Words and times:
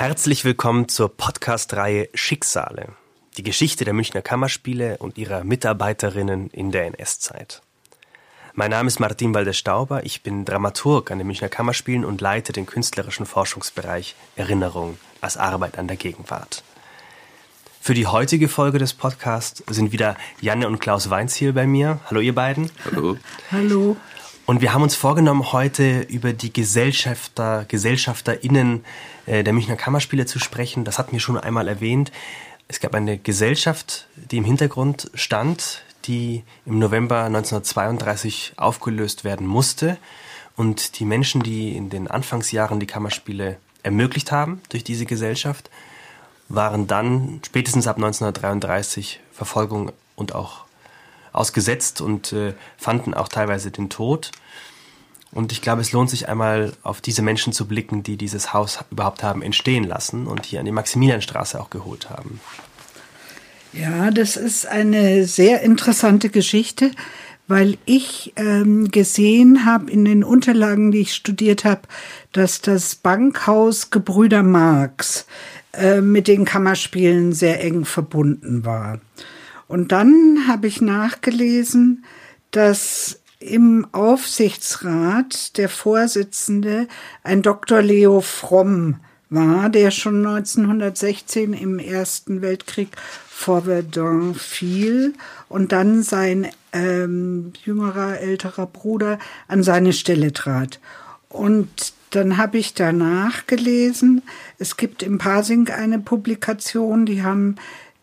Herzlich 0.00 0.46
willkommen 0.46 0.88
zur 0.88 1.14
Podcast-Reihe 1.14 2.08
Schicksale. 2.14 2.94
Die 3.36 3.42
Geschichte 3.42 3.84
der 3.84 3.92
Münchner 3.92 4.22
Kammerspiele 4.22 4.96
und 4.96 5.18
ihrer 5.18 5.44
Mitarbeiterinnen 5.44 6.48
in 6.48 6.72
der 6.72 6.86
NS-Zeit. 6.86 7.60
Mein 8.54 8.70
Name 8.70 8.86
ist 8.86 8.98
Martin 8.98 9.34
Walder-Stauber, 9.34 10.06
ich 10.06 10.22
bin 10.22 10.46
Dramaturg 10.46 11.10
an 11.10 11.18
den 11.18 11.26
Münchner 11.26 11.50
Kammerspielen 11.50 12.06
und 12.06 12.22
leite 12.22 12.54
den 12.54 12.64
künstlerischen 12.64 13.26
Forschungsbereich 13.26 14.16
Erinnerung 14.36 14.96
als 15.20 15.36
Arbeit 15.36 15.78
an 15.78 15.86
der 15.86 15.98
Gegenwart. 15.98 16.64
Für 17.78 17.92
die 17.92 18.06
heutige 18.06 18.48
Folge 18.48 18.78
des 18.78 18.94
Podcasts 18.94 19.62
sind 19.68 19.92
wieder 19.92 20.16
Janne 20.40 20.66
und 20.66 20.78
Klaus 20.78 21.10
Weinziel 21.10 21.52
bei 21.52 21.66
mir. 21.66 22.00
Hallo 22.06 22.20
ihr 22.20 22.34
beiden. 22.34 22.70
Hallo. 22.86 23.18
Hallo. 23.52 23.98
Und 24.50 24.62
wir 24.62 24.74
haben 24.74 24.82
uns 24.82 24.96
vorgenommen, 24.96 25.52
heute 25.52 26.00
über 26.00 26.32
die 26.32 26.52
Gesellschafter, 26.52 27.66
GesellschafterInnen 27.68 28.84
äh, 29.26 29.44
der 29.44 29.52
Münchner 29.52 29.76
Kammerspiele 29.76 30.26
zu 30.26 30.40
sprechen. 30.40 30.82
Das 30.82 30.98
hatten 30.98 31.12
wir 31.12 31.20
schon 31.20 31.38
einmal 31.38 31.68
erwähnt. 31.68 32.10
Es 32.66 32.80
gab 32.80 32.96
eine 32.96 33.16
Gesellschaft, 33.16 34.08
die 34.16 34.38
im 34.38 34.44
Hintergrund 34.44 35.08
stand, 35.14 35.84
die 36.06 36.42
im 36.66 36.80
November 36.80 37.22
1932 37.26 38.54
aufgelöst 38.56 39.22
werden 39.22 39.46
musste. 39.46 39.98
Und 40.56 40.98
die 40.98 41.04
Menschen, 41.04 41.44
die 41.44 41.76
in 41.76 41.88
den 41.88 42.08
Anfangsjahren 42.08 42.80
die 42.80 42.88
Kammerspiele 42.88 43.56
ermöglicht 43.84 44.32
haben 44.32 44.62
durch 44.70 44.82
diese 44.82 45.06
Gesellschaft, 45.06 45.70
waren 46.48 46.88
dann 46.88 47.40
spätestens 47.46 47.86
ab 47.86 47.98
1933 47.98 49.20
Verfolgung 49.30 49.92
und 50.16 50.34
auch 50.34 50.64
ausgesetzt 51.32 52.00
und 52.00 52.32
äh, 52.32 52.54
fanden 52.76 53.14
auch 53.14 53.28
teilweise 53.28 53.70
den 53.70 53.90
Tod. 53.90 54.32
Und 55.32 55.52
ich 55.52 55.62
glaube, 55.62 55.80
es 55.80 55.92
lohnt 55.92 56.10
sich 56.10 56.28
einmal 56.28 56.72
auf 56.82 57.00
diese 57.00 57.22
Menschen 57.22 57.52
zu 57.52 57.66
blicken, 57.66 58.02
die 58.02 58.16
dieses 58.16 58.52
Haus 58.52 58.80
überhaupt 58.90 59.22
haben 59.22 59.42
entstehen 59.42 59.84
lassen 59.84 60.26
und 60.26 60.44
hier 60.44 60.58
an 60.58 60.66
die 60.66 60.72
Maximilianstraße 60.72 61.60
auch 61.60 61.70
geholt 61.70 62.10
haben. 62.10 62.40
Ja, 63.72 64.10
das 64.10 64.36
ist 64.36 64.66
eine 64.66 65.26
sehr 65.26 65.62
interessante 65.62 66.28
Geschichte, 66.28 66.90
weil 67.46 67.78
ich 67.84 68.32
ähm, 68.36 68.90
gesehen 68.90 69.64
habe 69.64 69.90
in 69.90 70.04
den 70.04 70.24
Unterlagen, 70.24 70.90
die 70.90 71.00
ich 71.00 71.14
studiert 71.14 71.64
habe, 71.64 71.82
dass 72.32 72.60
das 72.60 72.96
Bankhaus 72.96 73.90
Gebrüder 73.90 74.42
Marx 74.42 75.26
äh, 75.72 76.00
mit 76.00 76.26
den 76.26 76.44
Kammerspielen 76.44 77.32
sehr 77.32 77.62
eng 77.62 77.84
verbunden 77.84 78.64
war. 78.64 79.00
Und 79.70 79.92
dann 79.92 80.48
habe 80.48 80.66
ich 80.66 80.80
nachgelesen, 80.80 82.04
dass 82.50 83.20
im 83.38 83.86
Aufsichtsrat 83.92 85.56
der 85.58 85.68
Vorsitzende 85.68 86.88
ein 87.22 87.42
Dr. 87.42 87.80
Leo 87.80 88.20
Fromm 88.20 88.96
war, 89.28 89.68
der 89.68 89.92
schon 89.92 90.26
1916 90.26 91.52
im 91.52 91.78
Ersten 91.78 92.42
Weltkrieg 92.42 92.88
vor 93.28 93.62
Verdun 93.62 94.34
fiel 94.34 95.14
und 95.48 95.70
dann 95.70 96.02
sein 96.02 96.48
ähm, 96.72 97.52
jüngerer, 97.64 98.18
älterer 98.18 98.66
Bruder 98.66 99.20
an 99.46 99.62
seine 99.62 99.92
Stelle 99.92 100.32
trat. 100.32 100.80
Und 101.28 101.92
dann 102.10 102.38
habe 102.38 102.58
ich 102.58 102.74
danach 102.74 103.46
gelesen, 103.46 104.22
es 104.58 104.76
gibt 104.76 105.04
im 105.04 105.18
Pasing 105.18 105.68
eine 105.68 106.00
Publikation, 106.00 107.06
die 107.06 107.22
haben 107.22 107.54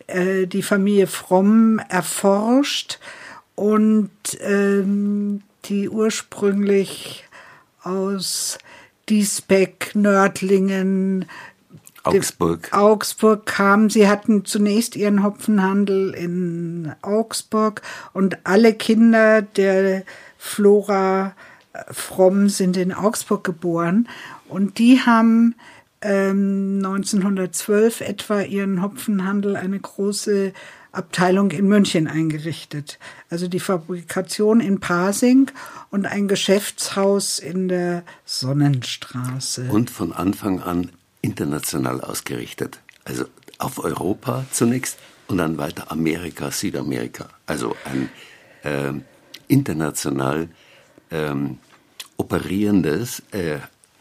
äh, 0.08 0.48
die 0.48 0.64
Familie 0.64 1.08
Fromm 1.08 1.80
erforscht 1.90 3.00
und 3.56 4.10
ähm, 4.42 5.42
die 5.66 5.90
ursprünglich 5.90 7.26
aus 7.84 8.58
Diesbeck, 9.10 9.92
Nördlingen, 9.94 11.26
Augsburg. 12.04 12.70
Augsburg 12.72 13.46
kam. 13.46 13.90
Sie 13.90 14.08
hatten 14.08 14.46
zunächst 14.46 14.96
ihren 14.96 15.24
Hopfenhandel 15.24 16.14
in 16.14 16.94
Augsburg 17.02 17.82
und 18.14 18.38
alle 18.46 18.74
Kinder 18.74 19.42
der 19.42 20.04
Flora 20.38 21.34
Fromm 21.92 22.50
sind 22.50 22.78
in 22.78 22.94
Augsburg 22.94 23.44
geboren 23.44 24.08
und 24.48 24.80
die 24.80 25.02
haben 25.02 25.56
1912 26.02 28.02
ähm, 28.02 28.08
etwa 28.08 28.42
ihren 28.42 28.82
Hopfenhandel 28.82 29.56
eine 29.56 29.80
große 29.80 30.54
Abteilung 30.92 31.52
in 31.52 31.68
München 31.68 32.08
eingerichtet. 32.08 33.00
Also 33.30 33.48
die 33.48 33.60
Fabrikation 33.60 34.60
in 34.60 34.80
Pasing 34.80 35.52
und 35.90 36.06
ein 36.06 36.28
Geschäftshaus 36.28 37.40
in 37.40 37.68
der 37.68 38.04
Sonnenstraße. 38.26 39.70
Und 39.70 39.90
von 39.90 40.14
Anfang 40.14 40.62
an 40.62 40.92
international 41.22 42.02
ausgerichtet. 42.02 42.80
Also 43.06 43.26
auf 43.58 43.84
Europa 43.84 44.46
zunächst 44.52 44.98
und 45.28 45.38
dann 45.38 45.58
weiter 45.58 45.92
Amerika, 45.92 46.52
Südamerika. 46.52 47.28
Also 47.46 47.76
ein 47.86 48.10
äh, 48.64 48.94
international 49.48 50.50
ähm, 51.12 51.58
operierendes 52.18 53.24
äh, 53.32 53.58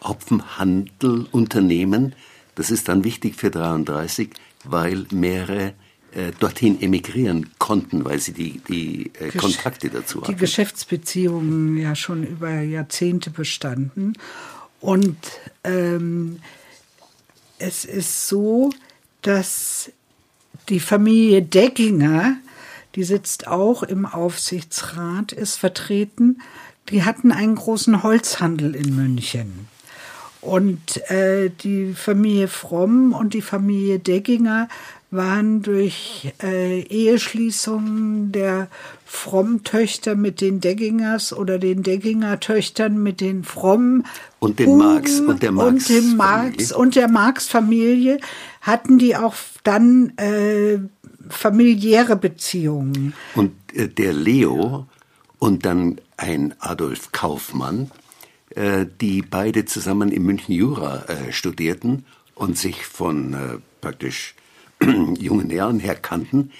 Hopfenhandelunternehmen. 0.08 2.14
Das 2.54 2.70
ist 2.70 2.88
dann 2.88 3.04
wichtig 3.04 3.36
für 3.36 3.50
33, 3.50 4.30
weil 4.64 5.04
mehrere 5.10 5.74
äh, 6.12 6.32
dorthin 6.38 6.80
emigrieren 6.80 7.50
konnten, 7.58 8.04
weil 8.04 8.20
sie 8.20 8.32
die, 8.32 8.60
die 8.68 9.10
äh, 9.20 9.30
Kontakte 9.30 9.90
dazu 9.90 10.22
hatten. 10.22 10.32
Die 10.32 10.38
Geschäftsbeziehungen 10.38 11.76
ja 11.76 11.94
schon 11.94 12.24
über 12.24 12.60
Jahrzehnte 12.60 13.30
bestanden. 13.30 14.14
Und 14.80 15.16
ähm, 15.64 16.40
es 17.58 17.84
ist 17.84 18.28
so, 18.28 18.70
dass 19.22 19.90
die 20.68 20.80
Familie 20.80 21.42
Deckinger, 21.42 22.36
die 22.94 23.04
sitzt 23.04 23.46
auch 23.46 23.82
im 23.82 24.06
Aufsichtsrat, 24.06 25.32
ist 25.32 25.56
vertreten. 25.56 26.40
Die 26.88 27.04
hatten 27.04 27.32
einen 27.32 27.56
großen 27.56 28.02
Holzhandel 28.02 28.74
in 28.74 28.96
München. 28.96 29.68
Und 30.46 31.10
äh, 31.10 31.50
die 31.50 31.92
Familie 31.94 32.46
Fromm 32.46 33.12
und 33.12 33.34
die 33.34 33.42
Familie 33.42 33.98
Degginger 33.98 34.68
waren 35.10 35.62
durch 35.62 36.32
äh, 36.42 36.80
Eheschließungen 36.80 38.32
der 38.32 38.68
Fromm-Töchter 39.04 40.14
mit 40.14 40.40
den 40.40 40.60
Deggingers 40.60 41.32
oder 41.32 41.58
den 41.58 41.82
Degginger-Töchtern 41.82 43.02
mit 43.02 43.20
den 43.20 43.44
Fromm 43.44 44.04
und 44.38 44.58
den 44.58 44.76
Marx 44.76 45.20
und 45.20 45.42
der 45.42 45.52
Marx 45.52 45.72
und 45.72 45.88
dem 45.88 46.16
Marx 46.16 46.72
und 46.72 46.96
der 46.96 47.08
Marx-Familie 47.08 48.18
hatten 48.60 48.98
die 48.98 49.16
auch 49.16 49.34
dann 49.62 50.12
äh, 50.18 50.78
familiäre 51.28 52.16
Beziehungen. 52.16 53.14
Und 53.34 53.52
äh, 53.74 53.88
der 53.88 54.12
Leo 54.12 54.86
und 55.38 55.64
dann 55.64 56.00
ein 56.16 56.54
Adolf 56.58 57.12
Kaufmann 57.12 57.90
die 59.00 59.22
beide 59.22 59.66
zusammen 59.66 60.10
in 60.10 60.22
München 60.22 60.54
Jura 60.54 61.04
äh, 61.04 61.32
studierten 61.32 62.06
und 62.34 62.56
sich 62.56 62.86
von 62.86 63.34
äh, 63.34 63.58
praktisch 63.80 64.34
jungen 64.80 65.50
Jahren 65.50 65.80
her 65.80 65.94
kannten, 65.94 66.52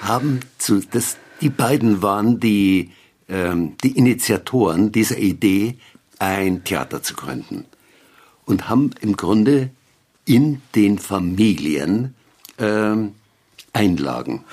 haben 0.00 0.40
zu, 0.58 0.80
das, 0.80 1.16
die 1.40 1.48
beiden 1.48 2.02
waren 2.02 2.40
die, 2.40 2.90
ähm, 3.28 3.76
die 3.82 3.96
Initiatoren 3.96 4.92
dieser 4.92 5.18
Idee, 5.18 5.76
ein 6.18 6.64
Theater 6.64 7.02
zu 7.02 7.14
gründen 7.14 7.64
und 8.44 8.68
haben 8.68 8.90
im 9.00 9.16
Grunde 9.16 9.70
in 10.24 10.62
den 10.74 10.98
Familien 10.98 12.14
ähm, 12.58 13.14
Einlagen 13.72 14.44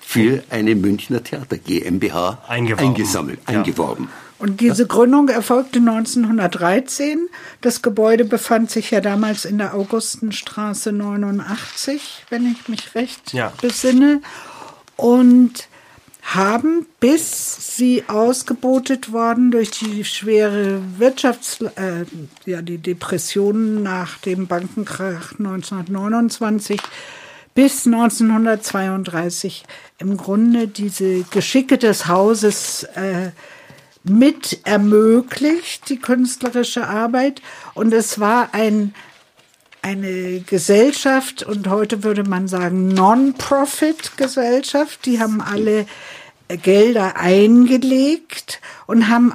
für 0.00 0.42
eine 0.50 0.74
Münchner 0.74 1.22
Theater 1.22 1.58
GmbH 1.58 2.42
eingeworben. 2.48 2.88
eingesammelt, 2.88 3.40
ja. 3.48 3.58
eingeworben. 3.58 4.08
Und 4.38 4.60
diese 4.60 4.86
Gründung 4.86 5.28
erfolgte 5.28 5.78
1913. 5.78 7.28
Das 7.60 7.82
Gebäude 7.82 8.24
befand 8.24 8.70
sich 8.70 8.90
ja 8.90 9.00
damals 9.00 9.44
in 9.44 9.58
der 9.58 9.74
Augustenstraße 9.74 10.92
89, 10.92 12.26
wenn 12.30 12.50
ich 12.50 12.68
mich 12.68 12.94
recht 12.94 13.32
ja. 13.32 13.52
besinne. 13.60 14.20
Und 14.96 15.68
haben, 16.24 16.86
bis 17.00 17.76
sie 17.76 18.04
ausgebotet 18.08 19.12
worden 19.12 19.50
durch 19.50 19.70
die 19.70 20.04
schwere 20.04 20.80
Wirtschafts-, 20.98 21.64
äh, 21.76 22.06
ja, 22.46 22.62
die 22.62 22.78
Depressionen 22.78 23.82
nach 23.82 24.18
dem 24.18 24.46
Bankenkrach 24.46 25.32
1929, 25.38 26.80
bis 27.54 27.86
1932 27.86 29.64
im 29.98 30.16
Grunde 30.16 30.66
diese 30.66 31.22
Geschicke 31.24 31.78
des 31.78 32.08
Hauses 32.08 32.84
äh, 32.94 33.30
mit 34.04 34.60
ermöglicht, 34.64 35.88
die 35.88 35.98
künstlerische 35.98 36.86
Arbeit. 36.86 37.42
Und 37.74 37.92
es 37.92 38.20
war 38.20 38.50
ein, 38.52 38.94
eine 39.82 40.38
Gesellschaft 40.40 41.42
und 41.42 41.68
heute 41.68 42.04
würde 42.04 42.22
man 42.22 42.46
sagen 42.46 42.86
Non-Profit-Gesellschaft. 42.88 45.04
Die 45.06 45.18
haben 45.20 45.40
alle 45.40 45.86
Gelder 46.48 47.16
eingelegt 47.16 48.60
und 48.86 49.08
haben 49.08 49.32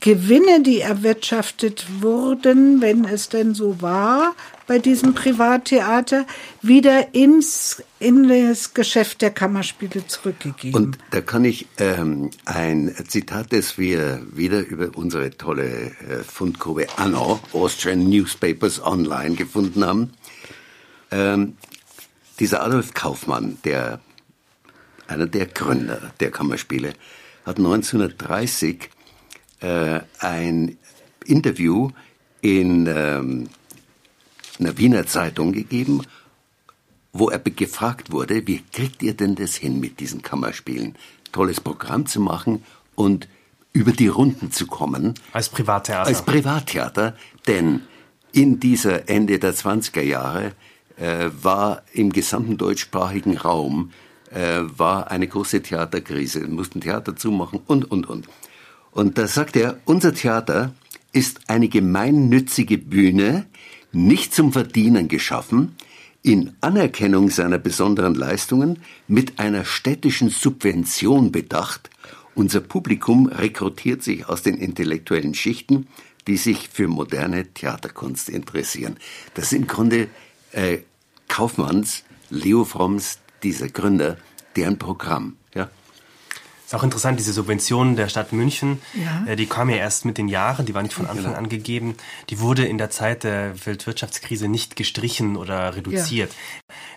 Gewinne, 0.00 0.62
die 0.62 0.80
erwirtschaftet 0.80 1.84
wurden, 2.00 2.80
wenn 2.80 3.04
es 3.04 3.28
denn 3.28 3.54
so 3.54 3.82
war, 3.82 4.34
bei 4.66 4.78
diesem 4.78 5.14
Privattheater, 5.14 6.26
wieder 6.62 7.14
ins, 7.14 7.82
in 7.98 8.28
das 8.28 8.74
Geschäft 8.74 9.22
der 9.22 9.30
Kammerspiele 9.30 10.06
zurückgegeben. 10.06 10.74
Und 10.74 10.98
da 11.10 11.20
kann 11.20 11.44
ich 11.44 11.66
ähm, 11.78 12.30
ein 12.44 12.94
Zitat, 13.08 13.52
das 13.52 13.78
wir 13.78 14.22
wieder 14.32 14.60
über 14.66 14.96
unsere 14.96 15.30
tolle 15.30 15.86
äh, 16.08 16.22
Fundgrube 16.26 16.86
Anno, 16.96 17.40
Austrian 17.52 18.08
Newspapers 18.08 18.82
Online, 18.84 19.34
gefunden 19.34 19.84
haben. 19.84 20.12
Ähm, 21.10 21.56
dieser 22.40 22.62
Adolf 22.62 22.94
Kaufmann, 22.94 23.58
der 23.64 24.00
einer 25.06 25.26
der 25.26 25.46
Gründer 25.46 26.12
der 26.20 26.30
Kammerspiele, 26.30 26.94
hat 27.44 27.58
1930 27.58 28.90
äh, 29.60 30.00
ein 30.18 30.78
Interview 31.26 31.90
in 32.40 32.86
ähm, 32.86 33.48
einer 34.58 34.78
Wiener 34.78 35.06
Zeitung 35.06 35.52
gegeben, 35.52 36.02
wo 37.12 37.30
er 37.30 37.38
gefragt 37.38 38.10
wurde, 38.10 38.46
wie 38.46 38.62
kriegt 38.72 39.02
ihr 39.02 39.14
denn 39.14 39.36
das 39.36 39.54
hin 39.54 39.80
mit 39.80 40.00
diesen 40.00 40.22
Kammerspielen? 40.22 40.96
Tolles 41.32 41.60
Programm 41.60 42.06
zu 42.06 42.20
machen 42.20 42.64
und 42.94 43.28
über 43.72 43.92
die 43.92 44.08
Runden 44.08 44.50
zu 44.52 44.66
kommen. 44.66 45.14
Als 45.32 45.48
Privattheater. 45.48 46.06
Als 46.06 46.22
Privattheater, 46.22 47.16
denn 47.46 47.82
in 48.32 48.60
dieser 48.60 49.08
Ende 49.08 49.38
der 49.38 49.54
20er 49.54 50.02
Jahre 50.02 50.52
äh, 50.96 51.30
war 51.40 51.82
im 51.92 52.12
gesamten 52.12 52.56
deutschsprachigen 52.56 53.36
Raum 53.36 53.92
äh, 54.30 54.60
war 54.76 55.10
eine 55.10 55.28
große 55.28 55.62
Theaterkrise, 55.62 56.40
Wir 56.40 56.48
mussten 56.48 56.80
Theater 56.80 57.16
zumachen 57.16 57.60
und, 57.66 57.90
und, 57.90 58.08
und. 58.08 58.28
Und 58.90 59.18
da 59.18 59.26
sagt 59.26 59.56
er, 59.56 59.78
unser 59.84 60.14
Theater 60.14 60.72
ist 61.12 61.48
eine 61.48 61.68
gemeinnützige 61.68 62.78
Bühne, 62.78 63.46
nicht 63.94 64.34
zum 64.34 64.52
Verdienen 64.52 65.08
geschaffen, 65.08 65.76
in 66.22 66.54
Anerkennung 66.62 67.28
seiner 67.30 67.58
besonderen 67.58 68.14
Leistungen 68.14 68.78
mit 69.06 69.38
einer 69.38 69.64
städtischen 69.64 70.30
Subvention 70.30 71.32
bedacht. 71.32 71.90
Unser 72.34 72.60
Publikum 72.60 73.26
rekrutiert 73.26 74.02
sich 74.02 74.26
aus 74.26 74.42
den 74.42 74.56
intellektuellen 74.56 75.34
Schichten, 75.34 75.86
die 76.26 76.38
sich 76.38 76.70
für 76.70 76.88
moderne 76.88 77.52
Theaterkunst 77.52 78.30
interessieren. 78.30 78.96
Das 79.34 79.46
ist 79.46 79.52
im 79.52 79.66
Grunde 79.66 80.08
äh, 80.52 80.78
Kaufmanns, 81.28 82.04
Leo 82.30 82.64
Fromms, 82.64 83.18
dieser 83.42 83.68
Gründer, 83.68 84.16
deren 84.56 84.78
Programm. 84.78 85.36
Ja. 85.54 85.70
Ist 86.74 86.80
auch 86.80 86.84
interessant, 86.84 87.20
diese 87.20 87.32
Subventionen 87.32 87.94
der 87.94 88.08
Stadt 88.08 88.32
München, 88.32 88.80
Ja. 88.94 89.24
äh, 89.30 89.36
die 89.36 89.46
kam 89.46 89.70
ja 89.70 89.76
erst 89.76 90.04
mit 90.04 90.18
den 90.18 90.26
Jahren, 90.26 90.66
die 90.66 90.74
war 90.74 90.82
nicht 90.82 90.92
von 90.94 91.06
Anfang 91.06 91.36
an 91.36 91.48
gegeben. 91.48 91.94
Die 92.30 92.40
wurde 92.40 92.64
in 92.66 92.78
der 92.78 92.90
Zeit 92.90 93.22
der 93.22 93.54
Weltwirtschaftskrise 93.64 94.48
nicht 94.48 94.74
gestrichen 94.74 95.36
oder 95.36 95.76
reduziert. 95.76 96.32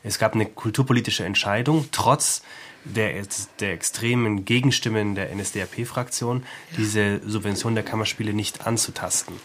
Es 0.01 0.18
gab 0.18 0.33
eine 0.33 0.47
kulturpolitische 0.47 1.25
Entscheidung, 1.25 1.89
trotz 1.91 2.41
der, 2.85 3.21
der 3.59 3.74
extremen 3.74 4.45
Gegenstimmen 4.45 5.13
der 5.13 5.29
NSDAP-Fraktion, 5.35 6.44
diese 6.75 7.21
Subvention 7.27 7.75
der 7.75 7.83
Kammerspiele 7.83 8.33
nicht 8.33 8.65
anzutasten. 8.65 9.35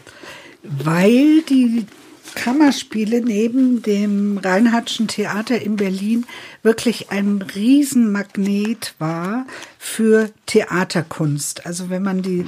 weil 0.63 1.43
die 1.43 1.87
Kammerspiele 2.35 3.21
neben 3.21 3.83
dem 3.83 4.39
Reinhardtschen 4.39 5.09
Theater 5.09 5.61
in 5.61 5.77
Berlin 5.77 6.27
wirklich 6.63 7.11
ein 7.11 7.43
Riesenmagnet 7.55 8.95
war 8.99 9.47
für 9.79 10.31
Theaterkunst. 10.47 11.67
Also 11.67 11.91
wenn 11.91 12.03
man 12.03 12.23
die 12.23 12.47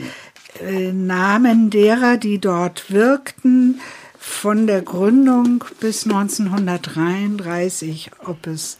äh, 0.60 0.92
Namen 0.92 1.70
derer, 1.70 2.16
die 2.16 2.38
dort 2.38 2.90
wirkten, 2.90 3.80
von 4.18 4.66
der 4.66 4.80
Gründung 4.80 5.64
bis 5.80 6.04
1933, 6.04 8.10
ob 8.24 8.46
es 8.46 8.78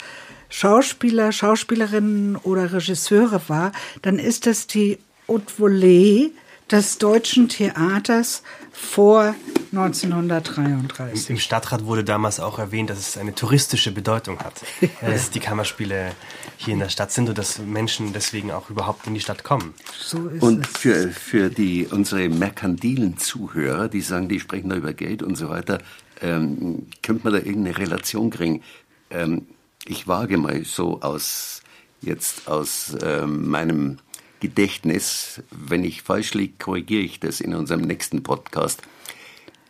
Schauspieler, 0.48 1.32
Schauspielerinnen 1.32 2.36
oder 2.36 2.72
Regisseure 2.72 3.42
war, 3.48 3.72
dann 4.00 4.18
ist 4.18 4.46
das 4.46 4.66
die 4.66 4.98
Haute 5.28 5.52
Volée 5.58 6.30
des 6.70 6.98
deutschen 6.98 7.48
Theaters 7.48 8.42
vor 8.72 9.34
1933. 9.76 11.30
Im 11.30 11.38
Stadtrat 11.38 11.84
wurde 11.84 12.04
damals 12.04 12.40
auch 12.40 12.58
erwähnt, 12.58 12.90
dass 12.90 12.98
es 12.98 13.18
eine 13.18 13.34
touristische 13.34 13.90
Bedeutung 13.92 14.38
hat, 14.38 14.62
äh, 14.80 14.88
dass 15.00 15.30
die 15.30 15.40
Kammerspiele 15.40 16.12
hier 16.56 16.74
in 16.74 16.80
der 16.80 16.88
Stadt 16.88 17.12
sind 17.12 17.28
und 17.28 17.38
dass 17.38 17.58
Menschen 17.58 18.12
deswegen 18.12 18.52
auch 18.52 18.70
überhaupt 18.70 19.06
in 19.06 19.14
die 19.14 19.20
Stadt 19.20 19.44
kommen. 19.44 19.74
So 19.98 20.28
ist 20.28 20.42
Und 20.42 20.66
es. 20.66 20.78
für, 20.78 21.08
für 21.10 21.50
die, 21.50 21.86
unsere 21.90 22.28
merkantilen 22.28 23.18
Zuhörer, 23.18 23.88
die 23.88 24.00
sagen, 24.00 24.28
die 24.28 24.40
sprechen 24.40 24.70
da 24.70 24.76
über 24.76 24.92
Geld 24.92 25.22
und 25.22 25.36
so 25.36 25.48
weiter, 25.48 25.78
ähm, 26.20 26.86
könnte 27.02 27.24
man 27.24 27.32
da 27.32 27.38
irgendeine 27.40 27.76
Relation 27.76 28.30
kriegen? 28.30 28.62
Ähm, 29.10 29.46
ich 29.86 30.08
wage 30.08 30.38
mal 30.38 30.64
so 30.64 31.00
aus, 31.02 31.62
jetzt 32.00 32.48
aus 32.48 32.96
ähm, 33.02 33.48
meinem 33.48 33.98
Gedächtnis, 34.40 35.42
wenn 35.50 35.84
ich 35.84 36.02
falsch 36.02 36.34
liege, 36.34 36.54
korrigiere 36.58 37.02
ich 37.02 37.20
das 37.20 37.40
in 37.40 37.54
unserem 37.54 37.80
nächsten 37.82 38.22
Podcast. 38.22 38.82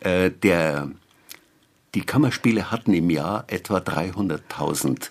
Äh, 0.05 0.29
der, 0.29 0.91
die 1.95 2.01
Kammerspiele 2.01 2.69
hatten 2.69 2.93
im 2.93 3.09
Jahr 3.09 3.43
etwa 3.47 3.77
300.000 3.77 5.09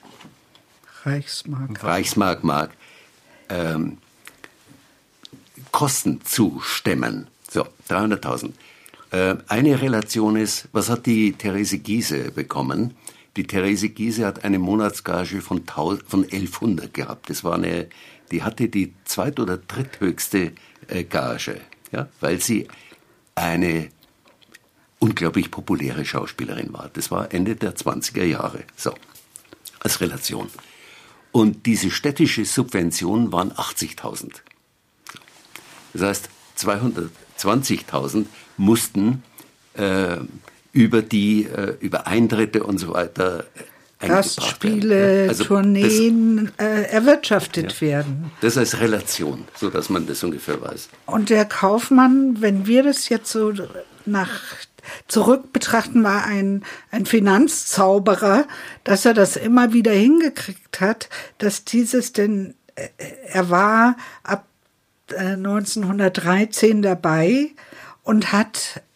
Reichsmark. 1.03 1.83
Reichsmark 1.83 2.45
Mark 2.45 2.71
ähm, 3.49 3.99
Kosten 5.73 6.25
zu 6.25 6.61
stemmen. 6.63 7.27
So, 7.51 7.67
300.000. 7.89 8.53
Äh, 9.11 9.37
eine 9.49 9.83
Relation 9.83 10.37
ist, 10.37 10.69
was 10.71 10.89
hat 10.89 11.07
die 11.07 11.33
Therese 11.33 11.79
Giese 11.79 12.31
bekommen? 12.31 12.95
Die 13.37 13.49
Therese 13.49 13.89
Giese 13.89 14.25
hat 14.25 14.45
eine 14.45 14.61
Monatsgage 14.61 15.41
von, 15.41 15.59
1000 15.59 16.09
von 16.09 16.23
1100 16.23 16.95
gehabt. 16.95 17.31
Das 17.31 17.43
war 17.43 17.55
eine, 17.55 17.89
die 18.31 18.45
hatte 18.45 18.69
die 18.69 18.95
zweit- 19.05 19.41
oder 19.41 19.57
dritthöchste 19.57 20.53
äh, 20.87 21.03
Gage, 21.03 21.61
ja, 21.91 22.09
weil 22.21 22.41
sie 22.41 22.69
eine 23.35 23.89
unglaublich 24.99 25.51
populäre 25.51 26.05
Schauspielerin 26.05 26.73
war. 26.73 26.91
Das 26.93 27.11
war 27.11 27.33
Ende 27.33 27.57
der 27.57 27.75
20er 27.75 28.25
Jahre. 28.25 28.65
So, 28.77 28.95
als 29.81 30.01
Relation. 30.01 30.49
Und 31.33 31.67
diese 31.67 31.91
städtische 31.91 32.45
Subvention 32.45 33.33
waren 33.33 33.53
80.000. 33.53 34.31
Das 35.93 36.03
heißt, 36.03 36.29
220.000 36.59 38.27
mussten 38.57 39.23
äh, 39.75 40.19
über 40.73 41.03
die, 41.03 41.45
äh, 41.45 41.77
über 41.81 42.07
Eintritte 42.07 42.63
und 42.63 42.79
so 42.79 42.93
weiter 42.93 43.45
äh, 44.01 44.09
Gastspiele, 44.09 44.89
werden. 44.91 45.25
Ja, 45.25 45.29
also 45.29 45.45
Tourneen 45.45 46.51
äh, 46.59 46.83
erwirtschaftet 46.91 47.81
werden. 47.81 48.31
Das, 48.41 48.55
das 48.55 48.73
als 48.73 48.81
Relation, 48.81 49.45
so 49.57 49.71
dass 49.71 49.89
man 49.89 50.07
das 50.07 50.23
ungefähr 50.23 50.61
weiß. 50.61 50.89
Und 51.07 51.31
der 51.31 51.45
Kaufmann, 51.45 52.41
wenn 52.41 52.67
wir 52.67 52.83
das 52.83 53.09
jetzt 53.09 53.31
so 53.31 53.53
nach 54.05 54.31
zurück 55.09 55.53
betrachten, 55.53 56.05
war 56.05 56.25
ein, 56.25 56.65
ein 56.91 57.07
Finanzzauberer, 57.07 58.47
dass 58.85 59.05
er 59.05 59.15
das 59.15 59.37
immer 59.37 59.73
wieder 59.73 59.93
hingekriegt 59.93 60.81
hat, 60.81 61.09
dass 61.39 61.65
dieses 61.65 62.13
denn, 62.13 62.55
äh, 62.75 62.89
er 63.27 63.51
war 63.51 63.97
ab 64.23 64.47
äh, 65.11 65.35
1913 65.35 66.83
dabei 66.83 67.51
und 68.03 68.33
hat 68.33 68.77
äh, 68.77 68.94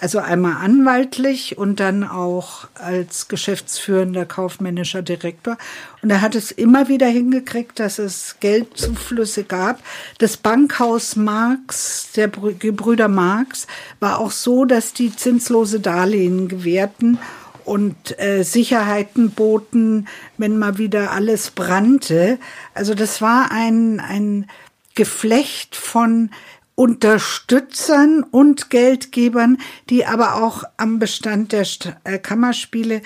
also 0.00 0.18
einmal 0.18 0.56
anwaltlich 0.64 1.58
und 1.58 1.80
dann 1.80 2.04
auch 2.04 2.68
als 2.74 3.28
geschäftsführender 3.28 4.24
kaufmännischer 4.26 5.02
Direktor. 5.02 5.58
Und 6.02 6.10
er 6.10 6.20
hat 6.20 6.34
es 6.34 6.50
immer 6.50 6.88
wieder 6.88 7.06
hingekriegt, 7.06 7.78
dass 7.80 7.98
es 7.98 8.36
Geldzuflüsse 8.40 9.44
gab. 9.44 9.80
Das 10.18 10.36
Bankhaus 10.36 11.16
Marx, 11.16 12.12
der 12.16 12.32
Brü- 12.32 12.58
Gebrüder 12.58 13.08
Marx, 13.08 13.66
war 14.00 14.18
auch 14.18 14.30
so, 14.30 14.64
dass 14.64 14.92
die 14.92 15.14
zinslose 15.14 15.80
Darlehen 15.80 16.48
gewährten 16.48 17.18
und 17.64 18.18
äh, 18.18 18.44
Sicherheiten 18.44 19.30
boten, 19.32 20.08
wenn 20.38 20.58
mal 20.58 20.78
wieder 20.78 21.12
alles 21.12 21.50
brannte. 21.50 22.38
Also 22.72 22.94
das 22.94 23.20
war 23.20 23.50
ein, 23.50 24.00
ein 24.00 24.46
Geflecht 24.94 25.76
von 25.76 26.30
Unterstützern 26.78 28.22
und 28.22 28.70
Geldgebern, 28.70 29.58
die 29.90 30.06
aber 30.06 30.36
auch 30.36 30.62
am 30.76 31.00
Bestand 31.00 31.50
der 31.50 31.64
St 31.64 31.96
äh, 32.04 32.20
Kammerspiele 32.20 33.02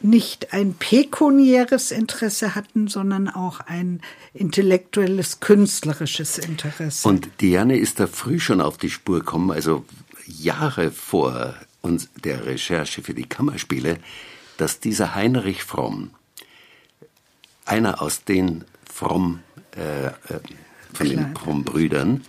nicht 0.00 0.52
ein 0.52 0.74
pekuniäres 0.74 1.90
Interesse 1.90 2.54
hatten, 2.54 2.86
sondern 2.86 3.30
auch 3.30 3.60
ein 3.60 4.02
intellektuelles, 4.34 5.40
künstlerisches 5.40 6.36
Interesse. 6.36 7.08
Und 7.08 7.30
Diane 7.40 7.78
ist 7.78 7.98
da 7.98 8.06
früh 8.08 8.38
schon 8.38 8.60
auf 8.60 8.76
die 8.76 8.90
Spur 8.90 9.20
gekommen, 9.20 9.52
also 9.52 9.86
Jahre 10.26 10.90
vor 10.90 11.54
uns 11.80 12.10
der 12.22 12.44
Recherche 12.44 13.00
für 13.00 13.14
die 13.14 13.26
Kammerspiele, 13.26 13.96
dass 14.58 14.80
dieser 14.80 15.14
Heinrich 15.14 15.64
Fromm, 15.64 16.10
einer 17.64 18.02
aus 18.02 18.24
den 18.24 18.66
Fromm, 18.84 19.40
äh, 19.74 20.08
äh, 20.08 20.10
von 20.92 21.08
den 21.08 21.18
Klein. 21.18 21.36
Fromm-Brüdern, 21.36 22.22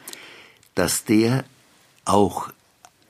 dass 0.80 1.04
der 1.04 1.44
auch 2.06 2.50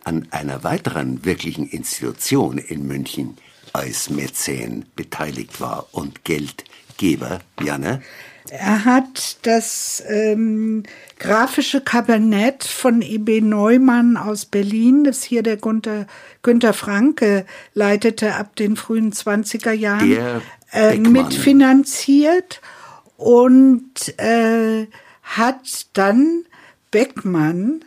an 0.03 0.27
einer 0.31 0.63
weiteren 0.63 1.23
wirklichen 1.23 1.67
Institution 1.69 2.57
in 2.57 2.88
München 2.88 3.38
als 3.73 4.09
Mäzen 4.09 4.88
beteiligt 4.95 5.61
war 5.61 5.85
und 5.91 6.25
Geldgeber, 6.25 7.41
Janne? 7.61 8.01
Er 8.49 8.85
hat 8.85 9.38
das 9.43 10.01
ähm, 10.07 10.81
grafische 11.19 11.81
Kabinett 11.81 12.63
von 12.63 13.03
E.B. 13.03 13.41
Neumann 13.41 14.17
aus 14.17 14.47
Berlin, 14.47 15.03
das 15.03 15.21
hier 15.21 15.43
der 15.43 15.57
Günther, 15.57 16.07
Günther 16.41 16.73
Franke 16.73 17.45
leitete 17.75 18.33
ab 18.33 18.55
den 18.55 18.77
frühen 18.77 19.13
20er 19.13 19.73
Jahren, 19.73 20.41
äh, 20.71 20.97
mitfinanziert 20.97 22.61
und 23.17 24.17
äh, 24.17 24.88
hat 25.21 25.85
dann 25.93 26.45
Beckmann 26.91 27.84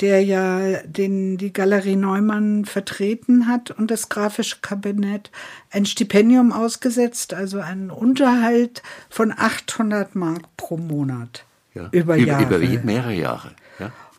der 0.00 0.22
ja 0.22 0.82
den, 0.84 1.36
die 1.36 1.52
Galerie 1.52 1.96
Neumann 1.96 2.64
vertreten 2.64 3.46
hat 3.46 3.70
und 3.70 3.90
das 3.90 4.08
grafische 4.08 4.56
Kabinett 4.62 5.30
ein 5.70 5.84
Stipendium 5.84 6.52
ausgesetzt, 6.52 7.34
also 7.34 7.60
einen 7.60 7.90
Unterhalt 7.90 8.82
von 9.08 9.32
800 9.36 10.14
Mark 10.14 10.44
pro 10.56 10.76
Monat. 10.76 11.44
Ja. 11.74 11.88
Über, 11.92 12.16
Jahre. 12.16 12.56
Über 12.56 12.84
mehrere 12.84 13.14
Jahre. 13.14 13.52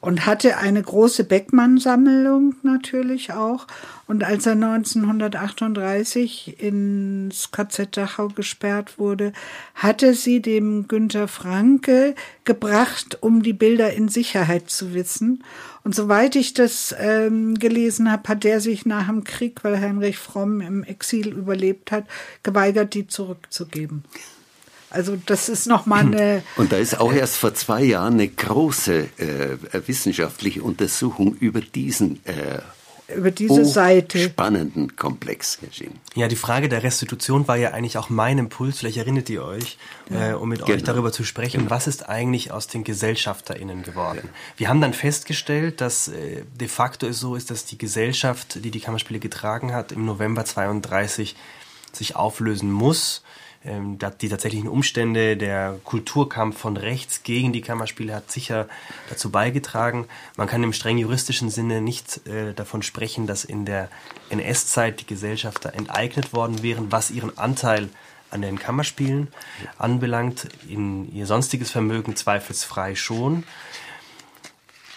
Und 0.01 0.25
hatte 0.25 0.57
eine 0.57 0.81
große 0.81 1.23
Beckmann-Sammlung 1.23 2.55
natürlich 2.63 3.33
auch. 3.33 3.67
Und 4.07 4.23
als 4.23 4.47
er 4.47 4.53
1938 4.53 6.59
ins 6.59 7.51
KZ 7.51 7.95
Dachau 7.95 8.29
gesperrt 8.29 8.97
wurde, 8.97 9.31
hatte 9.75 10.15
sie 10.15 10.41
dem 10.41 10.87
Günter 10.87 11.27
Franke 11.27 12.15
gebracht, 12.43 13.19
um 13.21 13.43
die 13.43 13.53
Bilder 13.53 13.93
in 13.93 14.09
Sicherheit 14.09 14.71
zu 14.71 14.95
wissen. 14.95 15.43
Und 15.83 15.95
soweit 15.95 16.35
ich 16.35 16.53
das 16.53 16.95
ähm, 16.99 17.57
gelesen 17.59 18.11
habe, 18.11 18.27
hat 18.27 18.43
der 18.43 18.59
sich 18.59 18.85
nach 18.85 19.07
dem 19.07 19.23
Krieg, 19.23 19.63
weil 19.63 19.79
Heinrich 19.79 20.17
Fromm 20.17 20.61
im 20.61 20.83
Exil 20.83 21.29
überlebt 21.29 21.91
hat, 21.91 22.05
geweigert, 22.43 22.95
die 22.95 23.07
zurückzugeben. 23.07 24.03
Also 24.91 25.17
das 25.25 25.49
ist 25.49 25.67
nochmal 25.67 26.01
eine. 26.01 26.43
Und 26.57 26.71
da 26.71 26.77
ist 26.77 26.99
auch 26.99 27.13
erst 27.13 27.37
vor 27.37 27.53
zwei 27.53 27.83
Jahren 27.83 28.13
eine 28.13 28.27
große 28.27 29.09
äh, 29.17 29.57
wissenschaftliche 29.87 30.61
Untersuchung 30.61 31.35
über 31.35 31.61
diesen 31.61 32.25
äh, 32.25 32.59
über 33.15 33.31
diese 33.31 33.65
Seite. 33.65 34.19
Spannenden 34.19 34.95
Komplex 34.95 35.59
erschienen. 35.61 35.99
Ja, 36.15 36.27
die 36.27 36.35
Frage 36.35 36.69
der 36.69 36.83
Restitution 36.83 37.47
war 37.47 37.57
ja 37.57 37.71
eigentlich 37.71 37.97
auch 37.97 38.09
mein 38.09 38.37
Impuls, 38.37 38.79
vielleicht 38.79 38.97
erinnert 38.97 39.29
ihr 39.29 39.43
euch, 39.43 39.77
ja. 40.09 40.31
äh, 40.31 40.33
um 40.33 40.49
mit 40.49 40.59
genau. 40.59 40.73
euch 40.73 40.83
darüber 40.83 41.11
zu 41.11 41.23
sprechen, 41.23 41.61
genau. 41.61 41.71
was 41.71 41.87
ist 41.87 42.07
eigentlich 42.07 42.51
aus 42.51 42.67
den 42.67 42.83
GesellschafterInnen 42.83 43.83
geworden. 43.83 44.21
Ja. 44.23 44.29
Wir 44.57 44.69
haben 44.69 44.81
dann 44.81 44.93
festgestellt, 44.93 45.81
dass 45.81 46.07
äh, 46.07 46.43
de 46.59 46.67
facto 46.67 47.07
es 47.07 47.19
so 47.19 47.35
ist, 47.35 47.51
dass 47.51 47.65
die 47.65 47.77
Gesellschaft, 47.77 48.63
die 48.63 48.71
die 48.71 48.79
Kammerspiele 48.79 49.19
getragen 49.19 49.73
hat, 49.73 49.91
im 49.91 50.05
November 50.05 50.45
32 50.45 51.35
sich 51.93 52.15
auflösen 52.15 52.71
muss 52.71 53.23
die 53.63 54.29
tatsächlichen 54.29 54.67
Umstände, 54.67 55.37
der 55.37 55.79
Kulturkampf 55.83 56.57
von 56.57 56.77
rechts 56.77 57.21
gegen 57.21 57.53
die 57.53 57.61
Kammerspiele 57.61 58.15
hat 58.15 58.31
sicher 58.31 58.67
dazu 59.09 59.29
beigetragen. 59.29 60.07
Man 60.35 60.47
kann 60.47 60.63
im 60.63 60.73
streng 60.73 60.97
juristischen 60.97 61.51
Sinne 61.51 61.79
nicht 61.79 62.25
äh, 62.27 62.53
davon 62.53 62.81
sprechen, 62.81 63.27
dass 63.27 63.43
in 63.43 63.65
der 63.65 63.89
NS-Zeit 64.29 65.01
die 65.01 65.05
Gesellschafter 65.05 65.75
enteignet 65.75 66.33
worden 66.33 66.63
wären, 66.63 66.91
was 66.91 67.11
ihren 67.11 67.37
Anteil 67.37 67.89
an 68.31 68.41
den 68.41 68.57
Kammerspielen 68.57 69.27
anbelangt. 69.77 70.47
In 70.67 71.13
ihr 71.13 71.27
sonstiges 71.27 71.69
Vermögen 71.69 72.15
zweifelsfrei 72.15 72.95
schon. 72.95 73.43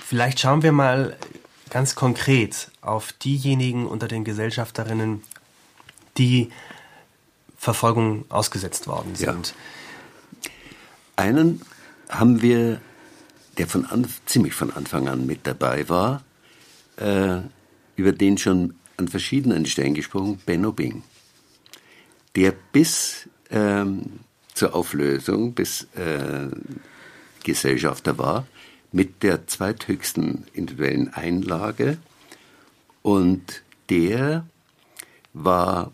Vielleicht 0.06 0.40
schauen 0.40 0.62
wir 0.62 0.72
mal 0.72 1.16
ganz 1.68 1.94
konkret 1.94 2.70
auf 2.80 3.12
diejenigen 3.12 3.86
unter 3.86 4.08
den 4.08 4.24
Gesellschafterinnen, 4.24 5.22
die 6.16 6.50
Verfolgung 7.64 8.26
ausgesetzt 8.28 8.86
worden 8.86 9.14
sind. 9.14 9.48
Ja. 9.48 10.50
Einen 11.16 11.62
haben 12.10 12.42
wir, 12.42 12.78
der 13.56 13.66
von 13.66 13.86
an, 13.86 14.06
ziemlich 14.26 14.52
von 14.52 14.70
Anfang 14.70 15.08
an 15.08 15.24
mit 15.24 15.46
dabei 15.46 15.88
war, 15.88 16.22
äh, 16.96 17.38
über 17.96 18.12
den 18.12 18.36
schon 18.36 18.74
an 18.98 19.08
verschiedenen 19.08 19.64
Stellen 19.64 19.94
gesprochen, 19.94 20.42
Benno 20.44 20.72
Bing, 20.72 21.04
der 22.36 22.52
bis 22.72 23.30
ähm, 23.50 24.20
zur 24.52 24.74
Auflösung, 24.74 25.54
bis 25.54 25.88
äh, 25.94 26.48
Gesellschafter 27.44 28.18
war, 28.18 28.46
mit 28.92 29.22
der 29.22 29.46
zweithöchsten 29.46 30.44
individuellen 30.52 31.14
Einlage 31.14 31.96
und 33.00 33.62
der 33.88 34.46
war 35.32 35.92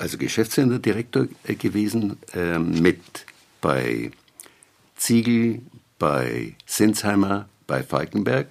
also 0.00 0.18
Geschäftsführender 0.18 0.78
Direktor 0.78 1.28
äh, 1.44 1.54
gewesen, 1.54 2.16
äh, 2.34 2.58
mit 2.58 3.26
bei 3.60 4.10
Ziegel, 4.96 5.60
bei 5.98 6.54
Sinsheimer, 6.66 7.48
bei 7.66 7.82
Falkenberg 7.82 8.48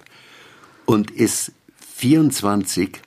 und 0.86 1.10
ist 1.10 1.52
24 1.96 3.00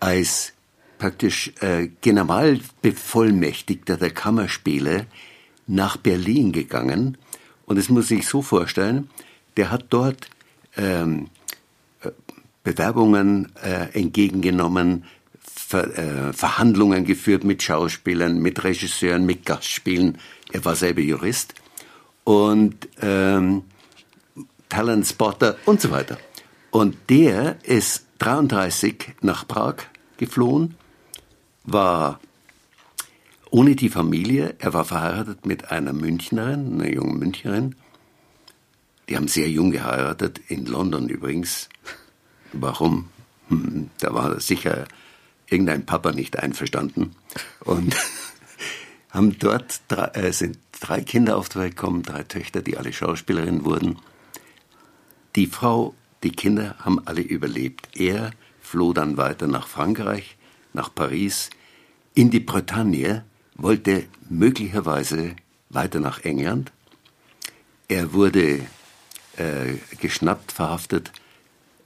als 0.00 0.52
praktisch 0.98 1.52
äh, 1.60 1.88
Generalbevollmächtigter 2.00 3.96
der 3.96 4.10
Kammerspiele 4.10 5.06
nach 5.66 5.96
Berlin 5.96 6.52
gegangen. 6.52 7.16
Und 7.66 7.78
es 7.78 7.88
muss 7.88 8.08
sich 8.08 8.26
so 8.26 8.42
vorstellen, 8.42 9.08
der 9.56 9.70
hat 9.70 9.86
dort 9.90 10.28
ähm, 10.76 11.28
äh, 12.02 12.10
Bewerbungen 12.64 13.52
äh, 13.62 13.88
entgegengenommen, 13.98 15.04
Ver, 15.70 15.96
äh, 15.96 16.32
Verhandlungen 16.32 17.04
geführt 17.04 17.44
mit 17.44 17.62
Schauspielern, 17.62 18.40
mit 18.40 18.64
Regisseuren, 18.64 19.24
mit 19.24 19.46
Gastspielen. 19.46 20.18
Er 20.50 20.64
war 20.64 20.74
selber 20.74 21.00
Jurist 21.00 21.54
und 22.24 22.88
ähm, 23.00 23.62
Talentspotter 24.68 25.58
und 25.66 25.80
so 25.80 25.92
weiter. 25.92 26.18
Und 26.72 26.96
der 27.08 27.58
ist 27.62 28.06
33 28.18 29.14
nach 29.20 29.46
Prag 29.46 29.76
geflohen, 30.16 30.74
war 31.62 32.18
ohne 33.50 33.76
die 33.76 33.90
Familie. 33.90 34.56
Er 34.58 34.74
war 34.74 34.84
verheiratet 34.84 35.46
mit 35.46 35.70
einer 35.70 35.92
Münchnerin, 35.92 36.80
einer 36.80 36.92
jungen 36.92 37.16
Münchnerin. 37.20 37.76
Die 39.08 39.14
haben 39.16 39.28
sehr 39.28 39.48
jung 39.48 39.70
geheiratet, 39.70 40.40
in 40.48 40.66
London 40.66 41.08
übrigens. 41.08 41.68
Warum? 42.52 43.08
Hm, 43.50 43.90
da 44.00 44.12
war 44.12 44.40
sicher 44.40 44.88
irgendein 45.50 45.84
Papa 45.84 46.12
nicht 46.12 46.38
einverstanden 46.38 47.14
und 47.60 47.96
haben 49.10 49.38
dort 49.38 49.80
drei, 49.88 50.06
äh, 50.14 50.32
sind 50.32 50.58
drei 50.80 51.02
Kinder 51.02 51.36
auf 51.36 51.48
die 51.48 51.58
Welt 51.58 51.76
gekommen, 51.76 52.02
drei 52.02 52.22
Töchter, 52.22 52.62
die 52.62 52.78
alle 52.78 52.92
Schauspielerinnen 52.92 53.64
wurden. 53.64 53.98
Die 55.36 55.46
Frau, 55.46 55.94
die 56.22 56.32
Kinder 56.32 56.76
haben 56.78 57.06
alle 57.06 57.20
überlebt. 57.20 57.88
Er 57.94 58.30
floh 58.60 58.92
dann 58.92 59.16
weiter 59.16 59.46
nach 59.46 59.68
Frankreich, 59.68 60.36
nach 60.72 60.94
Paris, 60.94 61.50
in 62.14 62.30
die 62.30 62.40
Bretagne, 62.40 63.24
wollte 63.54 64.06
möglicherweise 64.28 65.36
weiter 65.68 66.00
nach 66.00 66.24
England. 66.24 66.72
Er 67.88 68.12
wurde 68.12 68.60
äh, 69.36 69.74
geschnappt, 70.00 70.52
verhaftet 70.52 71.12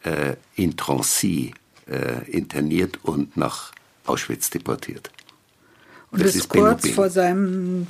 äh, 0.02 0.36
in 0.54 0.76
Trancy 0.76 1.54
äh, 1.86 2.30
interniert 2.30 2.98
und 3.02 3.36
nach 3.36 3.72
Auschwitz 4.06 4.50
deportiert. 4.50 5.10
Und 6.10 6.22
das 6.22 6.34
ist 6.34 6.48
kurz 6.48 6.82
Benno 6.82 6.94
vor 6.94 7.10
seinem 7.10 7.86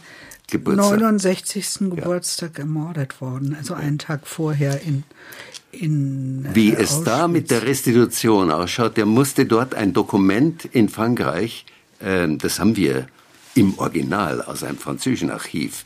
Geburtstag. 0.50 1.00
69. 1.00 1.78
Geburtstag 1.90 2.52
ja. 2.54 2.60
ermordet 2.60 3.20
worden, 3.20 3.54
also 3.54 3.74
einen 3.74 3.98
Tag 3.98 4.26
vorher 4.26 4.80
in 4.82 5.04
in 5.74 6.48
Wie 6.52 6.70
äh, 6.70 6.76
es 6.76 6.92
Auschwitz. 6.92 7.04
da 7.04 7.28
mit 7.28 7.50
der 7.50 7.62
Restitution 7.62 8.50
ausschaut, 8.50 8.96
der 8.96 9.06
musste 9.06 9.44
dort 9.44 9.74
ein 9.74 9.92
Dokument 9.92 10.64
in 10.64 10.88
Frankreich, 10.88 11.66
äh, 12.00 12.28
das 12.36 12.60
haben 12.60 12.76
wir 12.76 13.08
im 13.54 13.78
Original 13.78 14.42
aus 14.42 14.62
einem 14.62 14.78
französischen 14.78 15.30
Archiv 15.30 15.84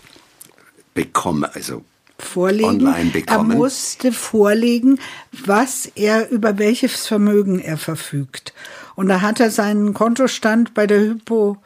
bekommen, 0.94 1.44
also 1.44 1.84
vorlegen. 2.28 2.86
Online 2.86 3.10
bekommen. 3.10 3.50
Er 3.50 3.56
musste 3.56 4.12
vorlegen, 4.12 5.00
was 5.44 5.90
er, 5.94 6.30
über 6.30 6.58
welches 6.58 7.06
Vermögen 7.06 7.58
er 7.58 7.78
verfügt. 7.78 8.52
Und 8.94 9.08
da 9.08 9.20
hat 9.20 9.40
er 9.40 9.50
seinen 9.50 9.94
Kontostand 9.94 10.74
bei 10.74 10.86
der 10.86 11.00
Hypo, 11.00 11.58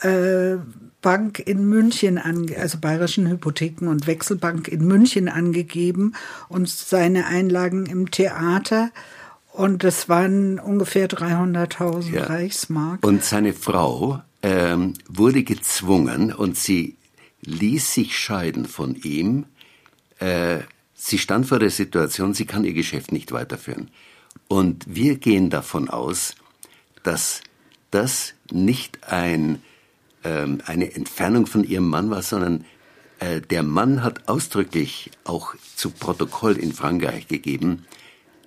äh, 0.00 0.56
Bank 1.02 1.38
in 1.38 1.68
München, 1.68 2.18
ange 2.18 2.56
also 2.58 2.78
Bayerischen 2.78 3.28
Hypotheken- 3.28 3.88
und 3.88 4.06
Wechselbank 4.06 4.68
in 4.68 4.84
München 4.86 5.28
angegeben 5.28 6.14
und 6.48 6.68
seine 6.68 7.26
Einlagen 7.26 7.86
im 7.86 8.10
Theater. 8.10 8.90
Und 9.52 9.84
das 9.84 10.08
waren 10.08 10.58
ungefähr 10.58 11.08
300.000 11.08 12.12
ja. 12.12 12.24
Reichsmark. 12.24 13.06
Und 13.06 13.24
seine 13.24 13.52
Frau 13.52 14.20
ähm, 14.42 14.94
wurde 15.08 15.44
gezwungen 15.44 16.32
und 16.32 16.58
sie 16.58 16.96
ließ 17.42 17.94
sich 17.94 18.18
scheiden 18.18 18.66
von 18.66 18.96
ihm, 18.96 19.46
äh, 20.18 20.60
sie 20.94 21.18
stand 21.18 21.46
vor 21.46 21.58
der 21.58 21.70
Situation, 21.70 22.34
sie 22.34 22.46
kann 22.46 22.64
ihr 22.64 22.74
Geschäft 22.74 23.12
nicht 23.12 23.32
weiterführen. 23.32 23.90
Und 24.48 24.84
wir 24.86 25.16
gehen 25.16 25.50
davon 25.50 25.88
aus, 25.88 26.34
dass 27.02 27.42
das 27.90 28.34
nicht 28.50 29.04
ein, 29.04 29.62
ähm, 30.24 30.60
eine 30.66 30.94
Entfernung 30.94 31.46
von 31.46 31.64
ihrem 31.64 31.88
Mann 31.88 32.10
war, 32.10 32.22
sondern 32.22 32.64
äh, 33.18 33.40
der 33.40 33.62
Mann 33.62 34.02
hat 34.02 34.28
ausdrücklich 34.28 35.10
auch 35.24 35.54
zu 35.74 35.90
Protokoll 35.90 36.56
in 36.56 36.72
Frankreich 36.72 37.28
gegeben, 37.28 37.86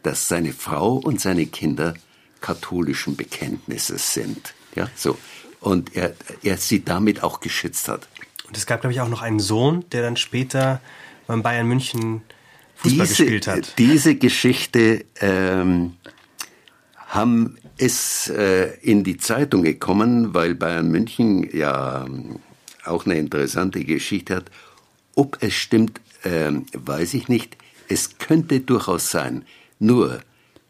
dass 0.03 0.27
seine 0.27 0.53
Frau 0.53 0.93
und 0.93 1.19
seine 1.19 1.45
Kinder 1.45 1.95
katholischen 2.41 3.15
Bekenntnisses 3.15 4.13
sind. 4.13 4.53
Ja, 4.75 4.89
so. 4.95 5.17
Und 5.59 5.95
er, 5.95 6.15
er 6.41 6.57
sie 6.57 6.85
damit 6.85 7.21
auch 7.23 7.41
geschützt 7.41 7.89
hat. 7.89 8.07
Und 8.47 8.57
es 8.57 8.65
gab, 8.65 8.81
glaube 8.81 8.93
ich, 8.93 9.01
auch 9.01 9.09
noch 9.09 9.21
einen 9.21 9.39
Sohn, 9.39 9.83
der 9.91 10.01
dann 10.01 10.15
später 10.15 10.81
beim 11.29 11.43
Bayern 11.43 11.67
München 11.67 12.23
Fußball 12.77 13.05
diese, 13.05 13.23
gespielt 13.23 13.47
hat. 13.47 13.77
Diese 13.77 14.15
Geschichte 14.15 15.05
ähm, 15.21 15.93
haben 17.05 17.55
es 17.77 18.29
äh, 18.29 18.75
in 18.81 19.03
die 19.03 19.17
Zeitung 19.17 19.61
gekommen, 19.61 20.33
weil 20.33 20.55
Bayern 20.55 20.89
München 20.89 21.47
ja 21.55 22.03
ähm, 22.05 22.39
auch 22.83 23.05
eine 23.05 23.19
interessante 23.19 23.85
Geschichte 23.85 24.37
hat. 24.37 24.45
Ob 25.13 25.37
es 25.41 25.53
stimmt, 25.53 26.01
äh, 26.23 26.51
weiß 26.73 27.13
ich 27.13 27.27
nicht. 27.27 27.57
Es 27.87 28.17
könnte 28.17 28.61
durchaus 28.61 29.11
sein. 29.11 29.45
Nur, 29.77 30.21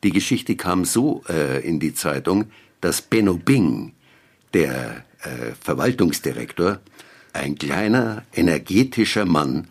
die 0.04 0.12
Geschichte 0.12 0.58
kam 0.58 0.84
so 0.84 1.24
äh, 1.30 1.66
in 1.66 1.80
die 1.80 1.94
Zeitung, 1.94 2.48
dass 2.82 3.02
Benno 3.02 3.38
Bing, 3.38 3.94
der 4.54 5.06
äh, 5.22 5.54
Verwaltungsdirektor, 5.62 6.80
ein 7.32 7.58
kleiner, 7.58 8.26
energetischer 8.34 9.24
Mann, 9.24 9.70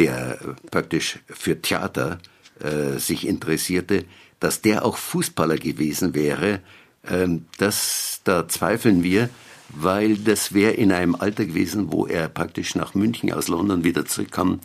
der 0.00 0.38
praktisch 0.70 1.18
für 1.26 1.60
Theater 1.60 2.18
äh, 2.58 2.98
sich 2.98 3.26
interessierte, 3.26 4.06
dass 4.40 4.62
der 4.62 4.86
auch 4.86 4.96
Fußballer 4.96 5.58
gewesen 5.58 6.14
wäre, 6.14 6.60
ähm, 7.06 7.44
das, 7.58 8.22
da 8.24 8.48
zweifeln 8.48 9.02
wir, 9.02 9.28
weil 9.68 10.16
das 10.16 10.54
wäre 10.54 10.72
in 10.72 10.90
einem 10.90 11.14
Alter 11.14 11.44
gewesen, 11.44 11.92
wo 11.92 12.06
er 12.06 12.30
praktisch 12.30 12.74
nach 12.74 12.94
München 12.94 13.30
aus 13.30 13.48
London 13.48 13.84
wieder 13.84 14.06
zurückkam. 14.06 14.60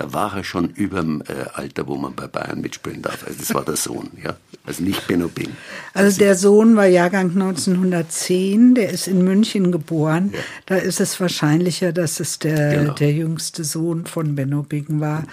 Da 0.00 0.14
war 0.14 0.34
er 0.34 0.44
schon 0.44 0.70
über 0.70 1.02
dem 1.02 1.20
äh, 1.28 1.50
Alter, 1.52 1.86
wo 1.86 1.94
man 1.94 2.14
bei 2.14 2.26
Bayern 2.26 2.62
mitspielen 2.62 3.02
darf. 3.02 3.22
Also 3.26 3.38
das 3.38 3.52
war 3.52 3.66
der 3.66 3.76
Sohn, 3.76 4.08
ja. 4.24 4.34
Also 4.64 4.82
nicht 4.82 5.06
Benno 5.06 5.28
Bing. 5.28 5.50
Also 5.92 6.18
der 6.18 6.36
Sohn 6.36 6.74
war 6.74 6.86
Jahrgang 6.86 7.32
1910, 7.32 8.76
der 8.76 8.88
ist 8.88 9.08
in 9.08 9.22
München 9.22 9.70
geboren. 9.70 10.30
Ja. 10.32 10.38
Da 10.64 10.76
ist 10.76 11.00
es 11.00 11.20
wahrscheinlicher, 11.20 11.92
dass 11.92 12.18
es 12.18 12.38
der, 12.38 12.78
genau. 12.78 12.94
der 12.94 13.12
jüngste 13.12 13.62
Sohn 13.62 14.06
von 14.06 14.34
Benno 14.36 14.62
Bing 14.62 15.00
war. 15.00 15.24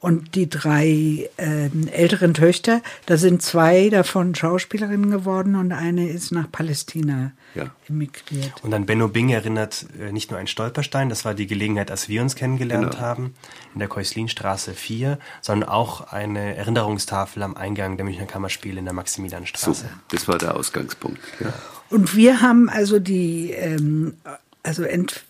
Und 0.00 0.34
die 0.34 0.48
drei 0.48 1.28
äh, 1.36 1.68
älteren 1.92 2.32
Töchter, 2.32 2.80
da 3.04 3.18
sind 3.18 3.42
zwei 3.42 3.90
davon 3.90 4.34
Schauspielerinnen 4.34 5.10
geworden 5.10 5.56
und 5.56 5.72
eine 5.72 6.08
ist 6.08 6.32
nach 6.32 6.50
Palästina 6.50 7.32
ja. 7.54 7.66
emigriert. 7.86 8.52
Und 8.62 8.72
an 8.72 8.86
Benno 8.86 9.08
Bing 9.08 9.28
erinnert 9.28 9.84
äh, 10.00 10.10
nicht 10.10 10.30
nur 10.30 10.40
ein 10.40 10.46
Stolperstein, 10.46 11.10
das 11.10 11.26
war 11.26 11.34
die 11.34 11.46
Gelegenheit, 11.46 11.90
als 11.90 12.08
wir 12.08 12.22
uns 12.22 12.34
kennengelernt 12.34 12.92
genau. 12.92 13.02
haben, 13.02 13.34
in 13.74 13.80
der 13.80 13.88
Keuslinstraße 13.88 14.72
4, 14.72 15.18
sondern 15.42 15.68
auch 15.68 16.12
eine 16.12 16.56
Erinnerungstafel 16.56 17.42
am 17.42 17.54
Eingang 17.54 17.98
der 17.98 18.06
Münchner 18.06 18.24
Kammerspiele 18.24 18.78
in 18.78 18.86
der 18.86 18.94
Maximilianstraße. 18.94 19.82
So, 19.82 19.88
das 20.16 20.26
war 20.26 20.38
der 20.38 20.56
Ausgangspunkt. 20.56 21.20
Ja. 21.40 21.52
Und 21.90 22.16
wir 22.16 22.40
haben 22.40 22.70
also 22.70 22.98
die, 22.98 23.50
ähm, 23.50 24.14
also 24.62 24.82
ent 24.84 25.24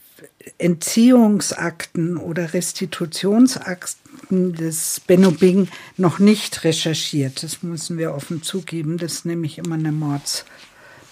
Entziehungsakten 0.59 2.17
oder 2.17 2.55
Restitutionsakten 2.55 4.00
des 4.31 5.01
Benno 5.07 5.31
Bing 5.31 5.69
noch 5.97 6.19
nicht 6.19 6.65
recherchiert. 6.65 7.43
Das 7.43 7.63
müssen 7.63 7.99
wir 7.99 8.15
offen 8.15 8.43
zugeben. 8.43 8.99
Das 8.99 9.13
ist 9.13 9.27
nämlich 9.27 9.59
immer 9.59 9.75
eine 9.75 9.93
Mords, 9.93 10.45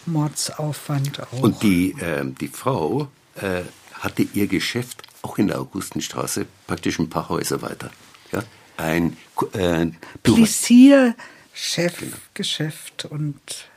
Mordsaufwand 0.06 1.21
auch. 1.23 1.40
Und 1.40 1.62
die, 1.62 1.93
äh, 2.00 2.25
die 2.40 2.49
Frau 2.49 3.08
äh, 3.36 3.62
hatte 3.95 4.23
ihr 4.34 4.47
Geschäft 4.47 5.02
auch 5.23 5.38
in 5.38 5.49
der 5.49 5.60
Augustenstraße 5.60 6.47
praktisch 6.66 6.99
ein 6.99 7.10
paar 7.10 7.28
Häuser 7.28 7.62
weiter. 7.62 7.90
Ja? 8.32 8.45
Ein 8.76 9.16
äh, 9.52 9.86
Plissier, 10.23 11.14
Chefgeschäft 11.52 13.02
genau. 13.02 13.14
und 13.14 13.69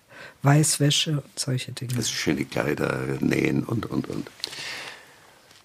Weißwäsche 0.43 1.11
und 1.11 1.39
solche 1.39 1.71
Dinge. 1.71 1.93
Das 1.95 2.09
schöne 2.09 2.45
Kleider 2.45 3.17
nähen 3.19 3.63
und, 3.63 3.85
und, 3.85 4.07
und. 4.07 4.29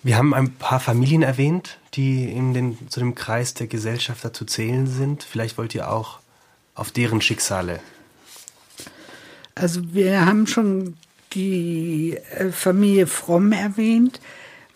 Wir 0.06 0.18
haben 0.18 0.34
ein 0.34 0.52
paar 0.52 0.78
Familien 0.78 1.22
erwähnt, 1.24 1.78
die 1.94 2.30
in 2.30 2.54
den, 2.54 2.78
zu 2.90 3.00
dem 3.00 3.16
Kreis 3.16 3.54
der 3.54 3.66
Gesellschafter 3.66 4.32
zu 4.32 4.44
zählen 4.44 4.86
sind. 4.86 5.24
Vielleicht 5.24 5.58
wollt 5.58 5.74
ihr 5.74 5.90
auch 5.90 6.20
auf 6.76 6.92
deren 6.92 7.20
Schicksale. 7.20 7.80
Also 9.56 9.94
wir 9.94 10.24
haben 10.24 10.46
schon 10.46 10.96
die 11.32 12.18
äh, 12.36 12.52
Familie 12.52 13.08
Fromm 13.08 13.50
erwähnt, 13.50 14.20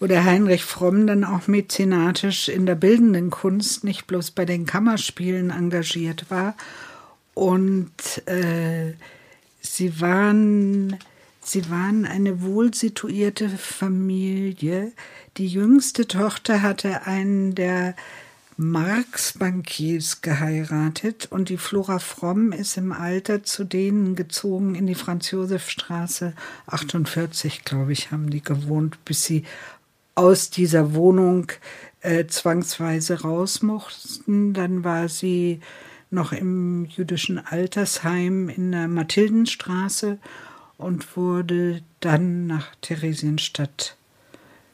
wo 0.00 0.08
der 0.08 0.24
Heinrich 0.24 0.64
Fromm 0.64 1.06
dann 1.06 1.22
auch 1.22 1.46
mäzenatisch 1.46 2.48
in 2.48 2.66
der 2.66 2.74
bildenden 2.74 3.30
Kunst, 3.30 3.84
nicht 3.84 4.08
bloß 4.08 4.32
bei 4.32 4.44
den 4.44 4.66
Kammerspielen 4.66 5.50
engagiert 5.50 6.28
war. 6.28 6.56
Und 7.34 8.26
äh, 8.26 8.94
sie 9.60 10.00
waren 10.00 10.98
Sie 11.42 11.70
waren 11.70 12.04
eine 12.04 12.42
wohlsituierte 12.42 13.48
Familie. 13.48 14.92
Die 15.36 15.48
jüngste 15.48 16.06
Tochter 16.06 16.62
hatte 16.62 17.06
einen 17.06 17.54
der 17.54 17.94
Marx-Bankiers 18.58 20.20
geheiratet 20.20 21.28
und 21.30 21.48
die 21.48 21.56
Flora 21.56 21.98
Fromm 21.98 22.52
ist 22.52 22.76
im 22.76 22.92
Alter 22.92 23.42
zu 23.42 23.64
denen 23.64 24.16
gezogen 24.16 24.74
in 24.74 24.86
die 24.86 24.94
Franz-Josef-Straße 24.94 26.34
48, 26.66 27.64
glaube 27.64 27.92
ich, 27.92 28.10
haben 28.10 28.28
die 28.28 28.42
gewohnt, 28.42 29.02
bis 29.06 29.24
sie 29.24 29.44
aus 30.14 30.50
dieser 30.50 30.92
Wohnung 30.94 31.50
äh, 32.02 32.26
zwangsweise 32.26 33.22
raus 33.22 33.62
mussten. 33.62 34.52
Dann 34.52 34.84
war 34.84 35.08
sie 35.08 35.60
noch 36.10 36.32
im 36.32 36.84
jüdischen 36.84 37.38
Altersheim 37.38 38.50
in 38.50 38.72
der 38.72 38.88
Mathildenstraße 38.88 40.18
und 40.80 41.16
wurde 41.16 41.82
dann 42.00 42.46
nach 42.46 42.74
Theresienstadt 42.80 43.96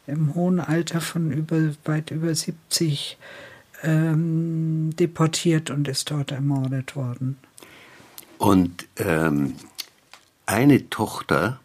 im 0.06 0.34
hohen 0.34 0.60
Alter 0.60 1.00
von 1.00 1.32
über, 1.32 1.72
weit 1.84 2.12
über 2.12 2.32
70 2.32 3.18
ähm, 3.82 4.94
deportiert 4.94 5.70
und 5.70 5.88
ist 5.88 6.10
dort 6.10 6.30
ermordet 6.30 6.94
worden. 6.94 7.38
Und 8.38 8.86
ähm, 8.98 9.54
eine 10.46 10.88
Tochter, 10.90 11.58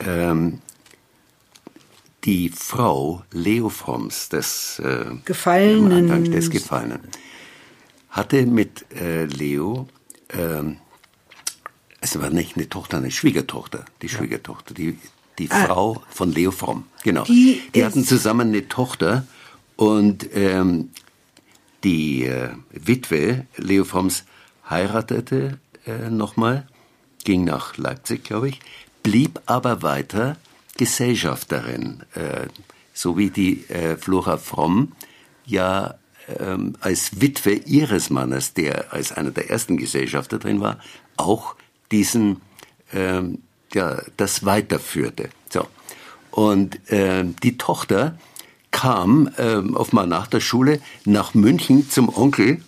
ähm, 0.00 0.60
die 2.24 2.50
Frau 2.50 3.22
Leo 3.32 3.70
Fromms, 3.70 4.28
des 4.28 4.78
äh, 4.80 5.06
Gefallenen, 5.24 6.30
des 6.30 6.50
Gefallenen, 6.50 7.00
hatte 8.10 8.44
mit 8.44 8.84
äh, 8.92 9.24
Leo 9.24 9.88
ähm, 10.30 10.76
es 12.04 12.20
war 12.20 12.28
nicht 12.28 12.56
eine 12.56 12.68
Tochter, 12.68 12.98
eine 12.98 13.10
Schwiegertochter, 13.10 13.86
die 14.02 14.10
Schwiegertochter, 14.10 14.74
die, 14.74 14.98
die 15.38 15.50
ah. 15.50 15.64
Frau 15.64 16.02
von 16.10 16.30
Leo 16.30 16.50
Fromm, 16.50 16.84
genau. 17.02 17.24
Die, 17.24 17.62
die 17.74 17.84
hatten 17.84 18.04
zusammen 18.04 18.48
eine 18.48 18.68
Tochter 18.68 19.26
und 19.76 20.28
ähm, 20.34 20.90
die 21.82 22.26
äh, 22.26 22.50
Witwe 22.70 23.46
Leo 23.56 23.84
Fromms 23.84 24.24
heiratete 24.68 25.58
äh, 25.86 26.10
nochmal, 26.10 26.68
ging 27.24 27.44
nach 27.44 27.78
Leipzig, 27.78 28.24
glaube 28.24 28.50
ich, 28.50 28.60
blieb 29.02 29.40
aber 29.46 29.82
weiter 29.82 30.36
Gesellschafterin, 30.76 32.02
äh, 32.14 32.48
so 32.92 33.16
wie 33.16 33.30
die 33.30 33.64
äh, 33.70 33.96
Flora 33.96 34.36
Fromm 34.36 34.92
ja 35.46 35.94
ähm, 36.38 36.76
als 36.80 37.22
Witwe 37.22 37.54
ihres 37.54 38.10
Mannes, 38.10 38.52
der 38.52 38.92
als 38.92 39.12
einer 39.12 39.30
der 39.30 39.48
ersten 39.48 39.78
Gesellschafter 39.78 40.38
drin 40.38 40.60
war, 40.60 40.78
auch 41.16 41.56
diesen, 41.90 42.40
ähm, 42.92 43.38
ja, 43.72 44.00
das 44.16 44.44
weiterführte. 44.44 45.30
So. 45.50 45.66
Und 46.30 46.90
äh, 46.90 47.24
die 47.42 47.58
Tochter 47.58 48.18
kam 48.70 49.30
äh, 49.36 49.56
offenbar 49.56 50.06
nach 50.06 50.26
der 50.26 50.40
Schule 50.40 50.80
nach 51.04 51.34
München 51.34 51.88
zum 51.88 52.08
Onkel, 52.08 52.60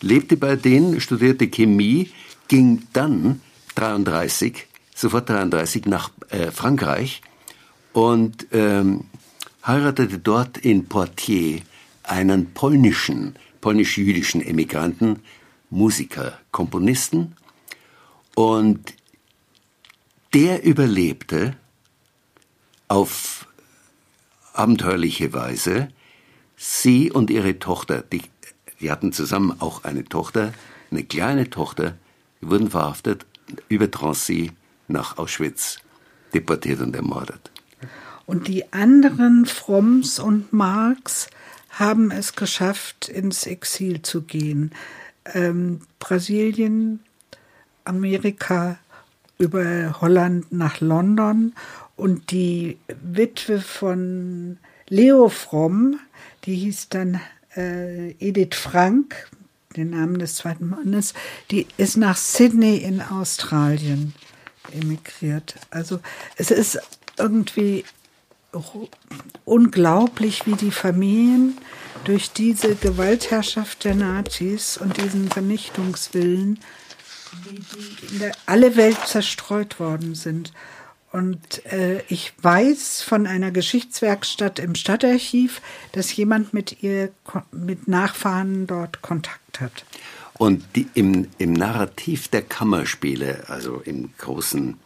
lebte 0.00 0.36
bei 0.36 0.56
denen, 0.56 1.00
studierte 1.00 1.48
Chemie, 1.48 2.10
ging 2.48 2.82
dann 2.92 3.40
33, 3.76 4.66
sofort 4.94 5.30
33 5.30 5.86
nach 5.86 6.10
äh, 6.28 6.50
Frankreich 6.50 7.22
und 7.94 8.46
ähm, 8.52 9.04
heiratete 9.66 10.18
dort 10.18 10.58
in 10.58 10.86
Poitiers 10.86 11.62
einen 12.02 12.52
polnischen, 12.52 13.36
polnisch-jüdischen 13.62 14.42
Emigranten, 14.42 15.20
Musiker, 15.70 16.38
Komponisten 16.50 17.36
und 18.34 18.94
der 20.32 20.64
überlebte 20.64 21.56
auf 22.88 23.46
abenteuerliche 24.52 25.32
Weise. 25.32 25.88
Sie 26.56 27.10
und 27.10 27.30
ihre 27.30 27.58
Tochter, 27.58 28.02
die 28.02 28.22
die 28.80 28.90
hatten 28.90 29.12
zusammen 29.12 29.60
auch 29.60 29.84
eine 29.84 30.04
Tochter, 30.04 30.52
eine 30.90 31.04
kleine 31.04 31.48
Tochter, 31.50 31.96
wurden 32.40 32.70
verhaftet, 32.70 33.24
über 33.68 33.88
Drancy 33.88 34.52
nach 34.88 35.16
Auschwitz 35.16 35.78
deportiert 36.34 36.80
und 36.80 36.94
ermordet. 36.94 37.50
Und 38.26 38.48
die 38.48 38.72
anderen 38.72 39.46
Fromms 39.46 40.18
und 40.18 40.52
Marx 40.52 41.28
haben 41.70 42.10
es 42.10 42.36
geschafft, 42.36 43.08
ins 43.08 43.46
Exil 43.46 44.02
zu 44.02 44.20
gehen. 44.22 44.72
Ähm, 45.32 45.80
Brasilien, 45.98 47.00
Amerika, 47.84 48.78
über 49.38 50.00
Holland 50.00 50.52
nach 50.52 50.80
London 50.80 51.54
und 51.96 52.30
die 52.30 52.78
Witwe 53.02 53.60
von 53.60 54.58
Leo 54.88 55.28
Fromm, 55.28 55.98
die 56.44 56.54
hieß 56.54 56.88
dann 56.90 57.20
äh, 57.56 58.10
Edith 58.20 58.54
Frank, 58.54 59.28
den 59.76 59.90
Namen 59.90 60.18
des 60.18 60.36
zweiten 60.36 60.68
Mannes, 60.68 61.14
die 61.50 61.66
ist 61.76 61.96
nach 61.96 62.16
Sydney 62.16 62.76
in 62.76 63.00
Australien 63.00 64.14
emigriert. 64.72 65.56
Also 65.70 66.00
es 66.36 66.50
ist 66.50 66.78
irgendwie 67.18 67.84
unglaublich, 69.44 70.46
wie 70.46 70.54
die 70.54 70.70
Familien 70.70 71.58
durch 72.04 72.30
diese 72.30 72.76
Gewaltherrschaft 72.76 73.84
der 73.84 73.94
Nazis 73.94 74.76
und 74.76 74.96
diesen 74.96 75.28
Vernichtungswillen, 75.28 76.60
wie 77.44 77.58
die 77.58 78.12
in 78.12 78.18
der, 78.20 78.32
alle 78.46 78.76
Welt 78.76 78.98
zerstreut 79.06 79.80
worden 79.80 80.14
sind. 80.14 80.52
Und 81.12 81.64
äh, 81.66 82.02
ich 82.08 82.32
weiß 82.42 83.02
von 83.02 83.26
einer 83.26 83.52
Geschichtswerkstatt 83.52 84.58
im 84.58 84.74
Stadtarchiv, 84.74 85.62
dass 85.92 86.14
jemand 86.16 86.52
mit 86.52 86.82
ihr, 86.82 87.12
mit 87.52 87.86
Nachfahren 87.86 88.66
dort 88.66 89.00
Kontakt 89.00 89.60
hat. 89.60 89.84
Und 90.36 90.64
die, 90.74 90.88
im, 90.94 91.28
im 91.38 91.52
Narrativ 91.52 92.26
der 92.28 92.42
Kammerspiele, 92.42 93.44
also 93.46 93.80
im 93.84 94.10
großen 94.18 94.76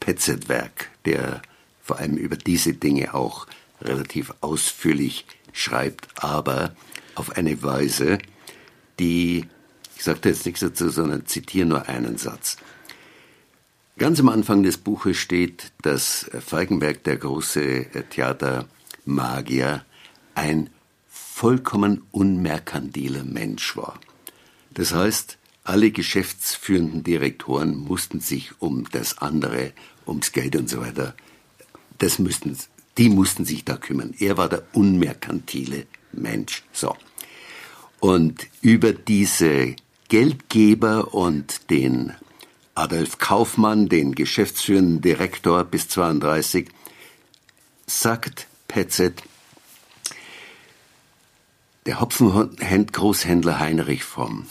Petzet-Werk, 0.00 0.90
der 1.06 1.40
vor 1.82 1.98
allem 1.98 2.18
über 2.18 2.36
diese 2.36 2.74
Dinge 2.74 3.14
auch 3.14 3.46
relativ 3.80 4.34
ausführlich 4.42 5.24
schreibt, 5.52 6.22
aber 6.22 6.76
auf 7.14 7.36
eine 7.36 7.62
Weise, 7.62 8.18
die, 8.98 9.46
ich 9.98 10.04
sage 10.04 10.28
jetzt 10.28 10.46
nichts 10.46 10.60
dazu, 10.60 10.90
sondern 10.90 11.26
zitiere 11.26 11.66
nur 11.66 11.88
einen 11.88 12.18
Satz. 12.18 12.56
Ganz 13.98 14.20
am 14.20 14.28
Anfang 14.28 14.62
des 14.62 14.78
Buches 14.78 15.16
steht, 15.16 15.72
dass 15.82 16.30
Falkenberg, 16.46 17.02
der 17.02 17.16
große 17.16 17.86
Theatermagier, 18.10 19.84
ein 20.36 20.70
vollkommen 21.08 22.02
unmerkantiler 22.12 23.24
Mensch 23.24 23.76
war. 23.76 23.98
Das 24.72 24.94
heißt, 24.94 25.36
alle 25.64 25.90
geschäftsführenden 25.90 27.02
Direktoren 27.02 27.76
mussten 27.76 28.20
sich 28.20 28.52
um 28.60 28.88
das 28.92 29.18
andere, 29.18 29.72
ums 30.06 30.30
Geld 30.30 30.54
und 30.54 30.70
so 30.70 30.80
weiter, 30.80 31.16
das 31.98 32.20
müssten, 32.20 32.56
die 32.98 33.08
mussten 33.08 33.44
sich 33.44 33.64
da 33.64 33.76
kümmern. 33.76 34.14
Er 34.20 34.36
war 34.36 34.48
der 34.48 34.62
unmerkantile 34.74 35.86
Mensch. 36.12 36.62
So. 36.72 36.96
Und 37.98 38.46
über 38.62 38.92
diese 38.92 39.74
Geldgeber 40.08 41.12
und 41.12 41.68
den 41.68 42.14
Adolf 42.74 43.18
Kaufmann, 43.18 43.90
den 43.90 44.14
geschäftsführenden 44.14 45.02
Direktor 45.02 45.64
bis 45.64 45.88
32, 45.88 46.68
sagt 47.86 48.46
Petzet, 48.68 49.22
der 51.84 52.00
Hopfengroßhändler 52.00 53.58
Heinrich 53.58 54.02
Fromm, 54.02 54.46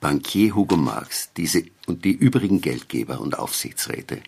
Bankier 0.00 0.54
Hugo 0.54 0.76
Marx 0.76 1.30
diese, 1.34 1.64
und 1.86 2.04
die 2.04 2.12
übrigen 2.12 2.60
Geldgeber 2.60 3.22
und 3.22 3.38
Aufsichtsräte, 3.38 4.20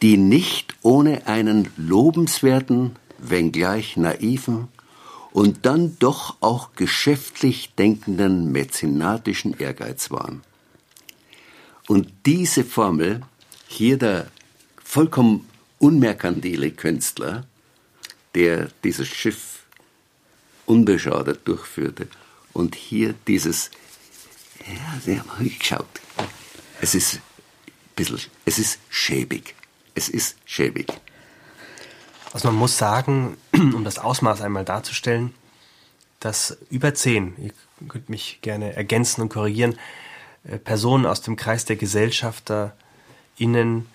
die 0.00 0.16
nicht 0.16 0.74
ohne 0.80 1.26
einen 1.26 1.70
lobenswerten, 1.76 2.96
wenngleich 3.18 3.98
naiven 3.98 4.68
und 5.34 5.66
dann 5.66 5.98
doch 5.98 6.36
auch 6.40 6.76
geschäftlich 6.76 7.74
denkenden 7.74 8.52
mäzenatischen 8.52 9.58
Ehrgeiz 9.58 10.12
waren. 10.12 10.42
Und 11.88 12.10
diese 12.24 12.64
Formel, 12.64 13.20
hier 13.66 13.98
der 13.98 14.30
vollkommen 14.82 15.50
unmerkantile 15.80 16.70
Künstler, 16.70 17.48
der 18.36 18.68
dieses 18.84 19.08
Schiff 19.08 19.64
unbeschadet 20.66 21.46
durchführte, 21.46 22.06
und 22.52 22.76
hier 22.76 23.16
dieses, 23.26 23.72
ja, 24.60 25.00
Sie 25.04 25.18
haben 25.18 25.58
geschaut, 25.58 26.00
es 26.80 26.94
ist 26.94 27.14
ein 27.16 27.20
bisschen, 27.96 28.20
es 28.44 28.60
ist 28.60 28.78
schäbig. 28.88 29.56
Es 29.96 30.08
ist 30.08 30.36
schäbig. 30.44 30.86
Also 32.34 32.48
man 32.48 32.56
muss 32.56 32.76
sagen, 32.76 33.36
um 33.54 33.84
das 33.84 33.98
Ausmaß 33.98 34.42
einmal 34.42 34.64
darzustellen, 34.64 35.32
dass 36.18 36.58
über 36.68 36.92
zehn, 36.92 37.34
ihr 37.38 37.52
könnt 37.88 38.08
mich 38.08 38.40
gerne 38.42 38.74
ergänzen 38.74 39.22
und 39.22 39.28
korrigieren, 39.28 39.76
äh, 40.42 40.58
Personen 40.58 41.06
aus 41.06 41.22
dem 41.22 41.36
Kreis 41.36 41.64
der 41.64 41.76
Gesellschafter 41.76 42.74
innen 43.38 43.86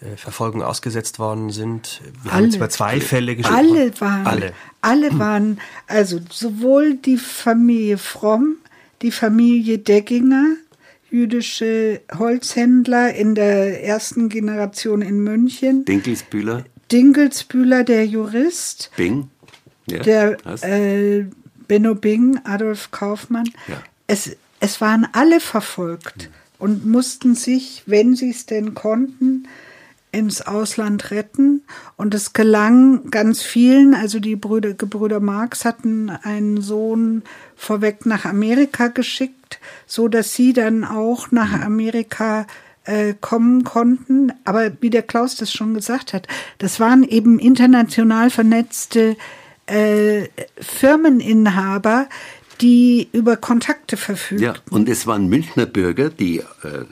äh, 0.00 0.16
Verfolgung 0.16 0.62
ausgesetzt 0.62 1.18
worden 1.18 1.50
sind. 1.50 2.00
Wir 2.22 2.32
alle, 2.32 2.38
haben 2.38 2.44
jetzt 2.46 2.56
über 2.56 2.70
zwei 2.70 2.98
Fälle 2.98 3.36
gesprochen. 3.36 3.56
Alle 3.58 4.00
waren, 4.00 4.26
alle. 4.26 4.52
alle 4.80 5.10
waren, 5.18 5.60
also 5.86 6.18
sowohl 6.30 6.94
die 6.94 7.18
Familie 7.18 7.98
Fromm, 7.98 8.56
die 9.02 9.10
Familie 9.10 9.78
Degginger, 9.78 10.56
jüdische 11.10 12.00
Holzhändler 12.18 13.12
in 13.12 13.34
der 13.34 13.84
ersten 13.84 14.30
Generation 14.30 15.02
in 15.02 15.22
München. 15.22 15.84
Dinkelsbühler. 15.84 16.64
Dinkelsbühler, 16.92 17.84
der 17.84 18.06
Jurist. 18.06 18.90
Bing. 18.96 19.30
Ja, 19.86 19.98
der 19.98 20.36
äh, 20.62 21.24
Benno 21.66 21.94
Bing, 21.94 22.38
Adolf 22.44 22.90
Kaufmann. 22.90 23.50
Ja. 23.66 23.82
Es, 24.06 24.36
es 24.60 24.80
waren 24.80 25.06
alle 25.12 25.40
verfolgt 25.40 26.30
und 26.58 26.86
mussten 26.86 27.34
sich, 27.34 27.82
wenn 27.86 28.14
sie 28.14 28.30
es 28.30 28.46
denn 28.46 28.74
konnten, 28.74 29.48
ins 30.12 30.42
Ausland 30.42 31.10
retten. 31.10 31.62
Und 31.96 32.14
es 32.14 32.34
gelang 32.34 33.10
ganz 33.10 33.42
vielen, 33.42 33.94
also 33.94 34.20
die 34.20 34.36
Brüder, 34.36 34.74
Gebrüder 34.74 35.20
Marx 35.20 35.64
hatten 35.64 36.10
einen 36.10 36.60
Sohn 36.60 37.22
vorweg 37.56 38.06
nach 38.06 38.26
Amerika 38.26 38.88
geschickt, 38.88 39.58
so 39.86 40.08
dass 40.08 40.34
sie 40.34 40.52
dann 40.52 40.84
auch 40.84 41.30
nach 41.32 41.60
Amerika 41.60 42.46
äh, 42.84 43.14
kommen 43.20 43.64
konnten. 43.64 44.32
Aber 44.44 44.72
wie 44.80 44.90
der 44.90 45.02
Klaus 45.02 45.36
das 45.36 45.52
schon 45.52 45.74
gesagt 45.74 46.12
hat, 46.12 46.28
das 46.58 46.80
waren 46.80 47.02
eben 47.02 47.38
international 47.38 48.30
vernetzte 48.30 49.16
äh, 49.66 50.28
Firmeninhaber, 50.58 52.08
die 52.60 53.08
über 53.12 53.36
Kontakte 53.36 53.96
verfügten. 53.96 54.44
Ja, 54.44 54.54
und 54.70 54.88
es 54.88 55.06
waren 55.06 55.28
Münchner 55.28 55.66
Bürger, 55.66 56.10
die 56.10 56.38
äh, 56.38 56.84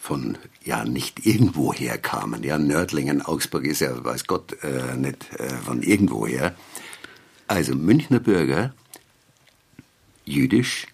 von 0.00 0.38
ja 0.64 0.84
nicht 0.84 1.26
irgendwoher 1.26 1.98
kamen. 1.98 2.42
Ja, 2.42 2.58
Nördlingen, 2.58 3.22
Augsburg 3.22 3.64
ist 3.64 3.80
ja, 3.80 4.04
weiß 4.04 4.26
Gott, 4.26 4.56
äh, 4.62 4.96
nicht 4.96 5.28
äh, 5.38 5.48
von 5.48 5.82
irgendwoher. 5.82 6.54
Also 7.46 7.74
Münchner 7.74 8.20
Bürger, 8.20 8.74
jüdisch, 10.24 10.86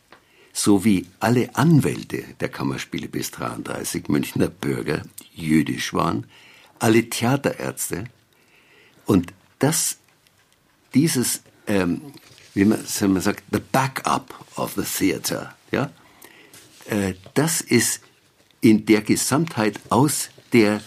sowie 0.54 1.06
alle 1.18 1.54
Anwälte 1.56 2.24
der 2.40 2.48
Kammerspiele 2.48 3.08
bis 3.08 3.32
33 3.32 4.08
Münchner 4.08 4.48
Bürger 4.48 5.02
jüdisch 5.34 5.92
waren, 5.92 6.26
alle 6.78 7.10
Theaterärzte 7.10 8.04
und 9.04 9.34
das, 9.58 9.98
dieses, 10.94 11.42
ähm, 11.66 12.00
wie 12.54 12.64
man, 12.64 12.78
wie 12.82 13.08
man 13.08 13.20
sagt, 13.20 13.42
the 13.50 13.60
backup 13.72 14.32
of 14.56 14.74
the 14.76 14.84
theater, 14.84 15.54
ja, 15.72 15.90
äh, 16.86 17.14
das 17.34 17.60
ist 17.60 18.00
in 18.60 18.86
der 18.86 19.02
Gesamtheit 19.02 19.80
aus 19.90 20.30
der 20.52 20.80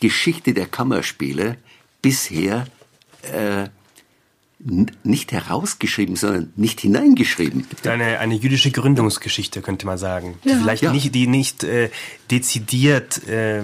Geschichte 0.00 0.52
der 0.52 0.66
Kammerspiele 0.66 1.56
bisher 2.02 2.66
äh, 3.22 3.68
nicht 5.04 5.32
herausgeschrieben, 5.32 6.16
sondern 6.16 6.52
nicht 6.56 6.80
hineingeschrieben. 6.80 7.66
Eine, 7.84 8.18
eine 8.18 8.34
jüdische 8.34 8.70
Gründungsgeschichte, 8.70 9.62
könnte 9.62 9.86
man 9.86 9.96
sagen. 9.96 10.34
Ja. 10.44 10.54
Die 10.54 10.60
vielleicht 10.60 10.82
ja. 10.82 10.92
nicht, 10.92 11.14
die 11.14 11.26
nicht 11.26 11.62
äh, 11.64 11.90
dezidiert 12.30 13.26
äh, 13.28 13.62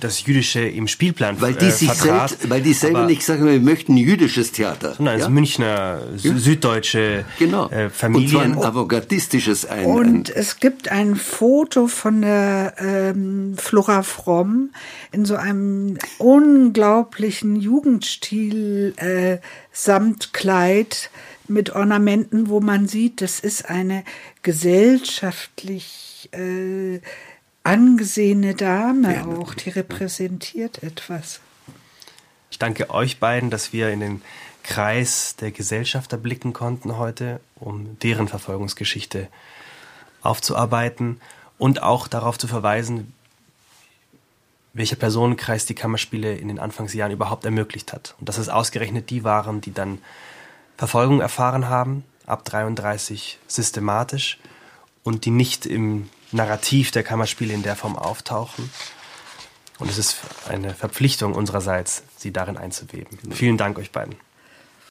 das 0.00 0.24
Jüdische 0.24 0.60
im 0.60 0.88
Spielplan 0.88 1.40
weil 1.40 1.54
die 1.54 1.66
äh, 1.66 1.70
sich 1.70 1.92
vertrat, 1.92 2.30
selbst, 2.30 2.50
Weil 2.50 2.62
die 2.62 2.72
selber 2.72 3.06
nicht 3.06 3.24
sagen, 3.24 3.46
wir 3.46 3.60
möchten 3.60 3.96
jüdisches 3.96 4.52
Theater. 4.52 4.94
Sondern 4.94 5.14
als 5.14 5.24
ja? 5.24 5.28
Münchner, 5.28 6.00
ja. 6.16 6.36
süddeutsche 6.36 7.24
genau. 7.38 7.68
äh, 7.70 7.90
Familien. 7.90 8.24
Und 8.24 8.30
zwar 8.30 8.42
ein 8.42 8.58
avantgardistisches. 8.58 9.66
Ein, 9.66 9.84
Und 9.84 10.30
ein 10.30 10.36
es 10.36 10.60
gibt 10.60 10.90
ein 10.90 11.16
Foto 11.16 11.86
von 11.88 12.22
der 12.22 12.74
ähm, 12.78 13.54
Flora 13.56 14.02
Fromm 14.02 14.70
in 15.12 15.24
so 15.24 15.36
einem 15.36 15.98
unglaublichen 16.18 17.56
Jugendstil 17.56 18.94
äh, 18.96 19.38
Samtkleid 19.72 21.10
mit 21.48 21.70
Ornamenten, 21.70 22.48
wo 22.48 22.60
man 22.60 22.86
sieht, 22.88 23.22
das 23.22 23.40
ist 23.40 23.68
eine 23.68 24.04
gesellschaftlich 24.42 26.28
äh, 26.32 27.00
angesehene 27.68 28.54
Dame 28.54 29.14
ja, 29.14 29.26
auch, 29.26 29.52
die 29.52 29.68
repräsentiert 29.68 30.82
etwas. 30.82 31.40
Ich 32.50 32.58
danke 32.58 32.88
euch 32.88 33.20
beiden, 33.20 33.50
dass 33.50 33.74
wir 33.74 33.90
in 33.90 34.00
den 34.00 34.22
Kreis 34.62 35.36
der 35.36 35.50
Gesellschafter 35.50 36.16
blicken 36.16 36.54
konnten 36.54 36.96
heute, 36.96 37.40
um 37.56 37.98
deren 37.98 38.26
Verfolgungsgeschichte 38.26 39.28
aufzuarbeiten 40.22 41.20
und 41.58 41.82
auch 41.82 42.08
darauf 42.08 42.38
zu 42.38 42.48
verweisen, 42.48 43.12
welcher 44.72 44.96
Personenkreis 44.96 45.66
die 45.66 45.74
Kammerspiele 45.74 46.36
in 46.36 46.48
den 46.48 46.58
Anfangsjahren 46.58 47.12
überhaupt 47.12 47.44
ermöglicht 47.44 47.92
hat. 47.92 48.14
Und 48.18 48.30
dass 48.30 48.38
es 48.38 48.48
ausgerechnet 48.48 49.10
die 49.10 49.24
waren, 49.24 49.60
die 49.60 49.72
dann 49.72 49.98
Verfolgung 50.78 51.20
erfahren 51.20 51.68
haben, 51.68 52.04
ab 52.24 52.44
33 52.44 53.38
systematisch 53.46 54.38
und 55.02 55.26
die 55.26 55.30
nicht 55.30 55.66
im 55.66 56.08
Narrativ 56.32 56.90
der 56.90 57.02
Kammerspiele 57.02 57.54
in 57.54 57.62
der 57.62 57.76
Form 57.76 57.96
auftauchen. 57.96 58.70
Und 59.78 59.90
es 59.90 59.98
ist 59.98 60.16
eine 60.48 60.74
Verpflichtung 60.74 61.34
unsererseits, 61.34 62.02
sie 62.16 62.32
darin 62.32 62.56
einzuweben. 62.56 63.18
Vielen 63.30 63.56
Dank 63.56 63.78
euch 63.78 63.92
beiden. 63.92 64.16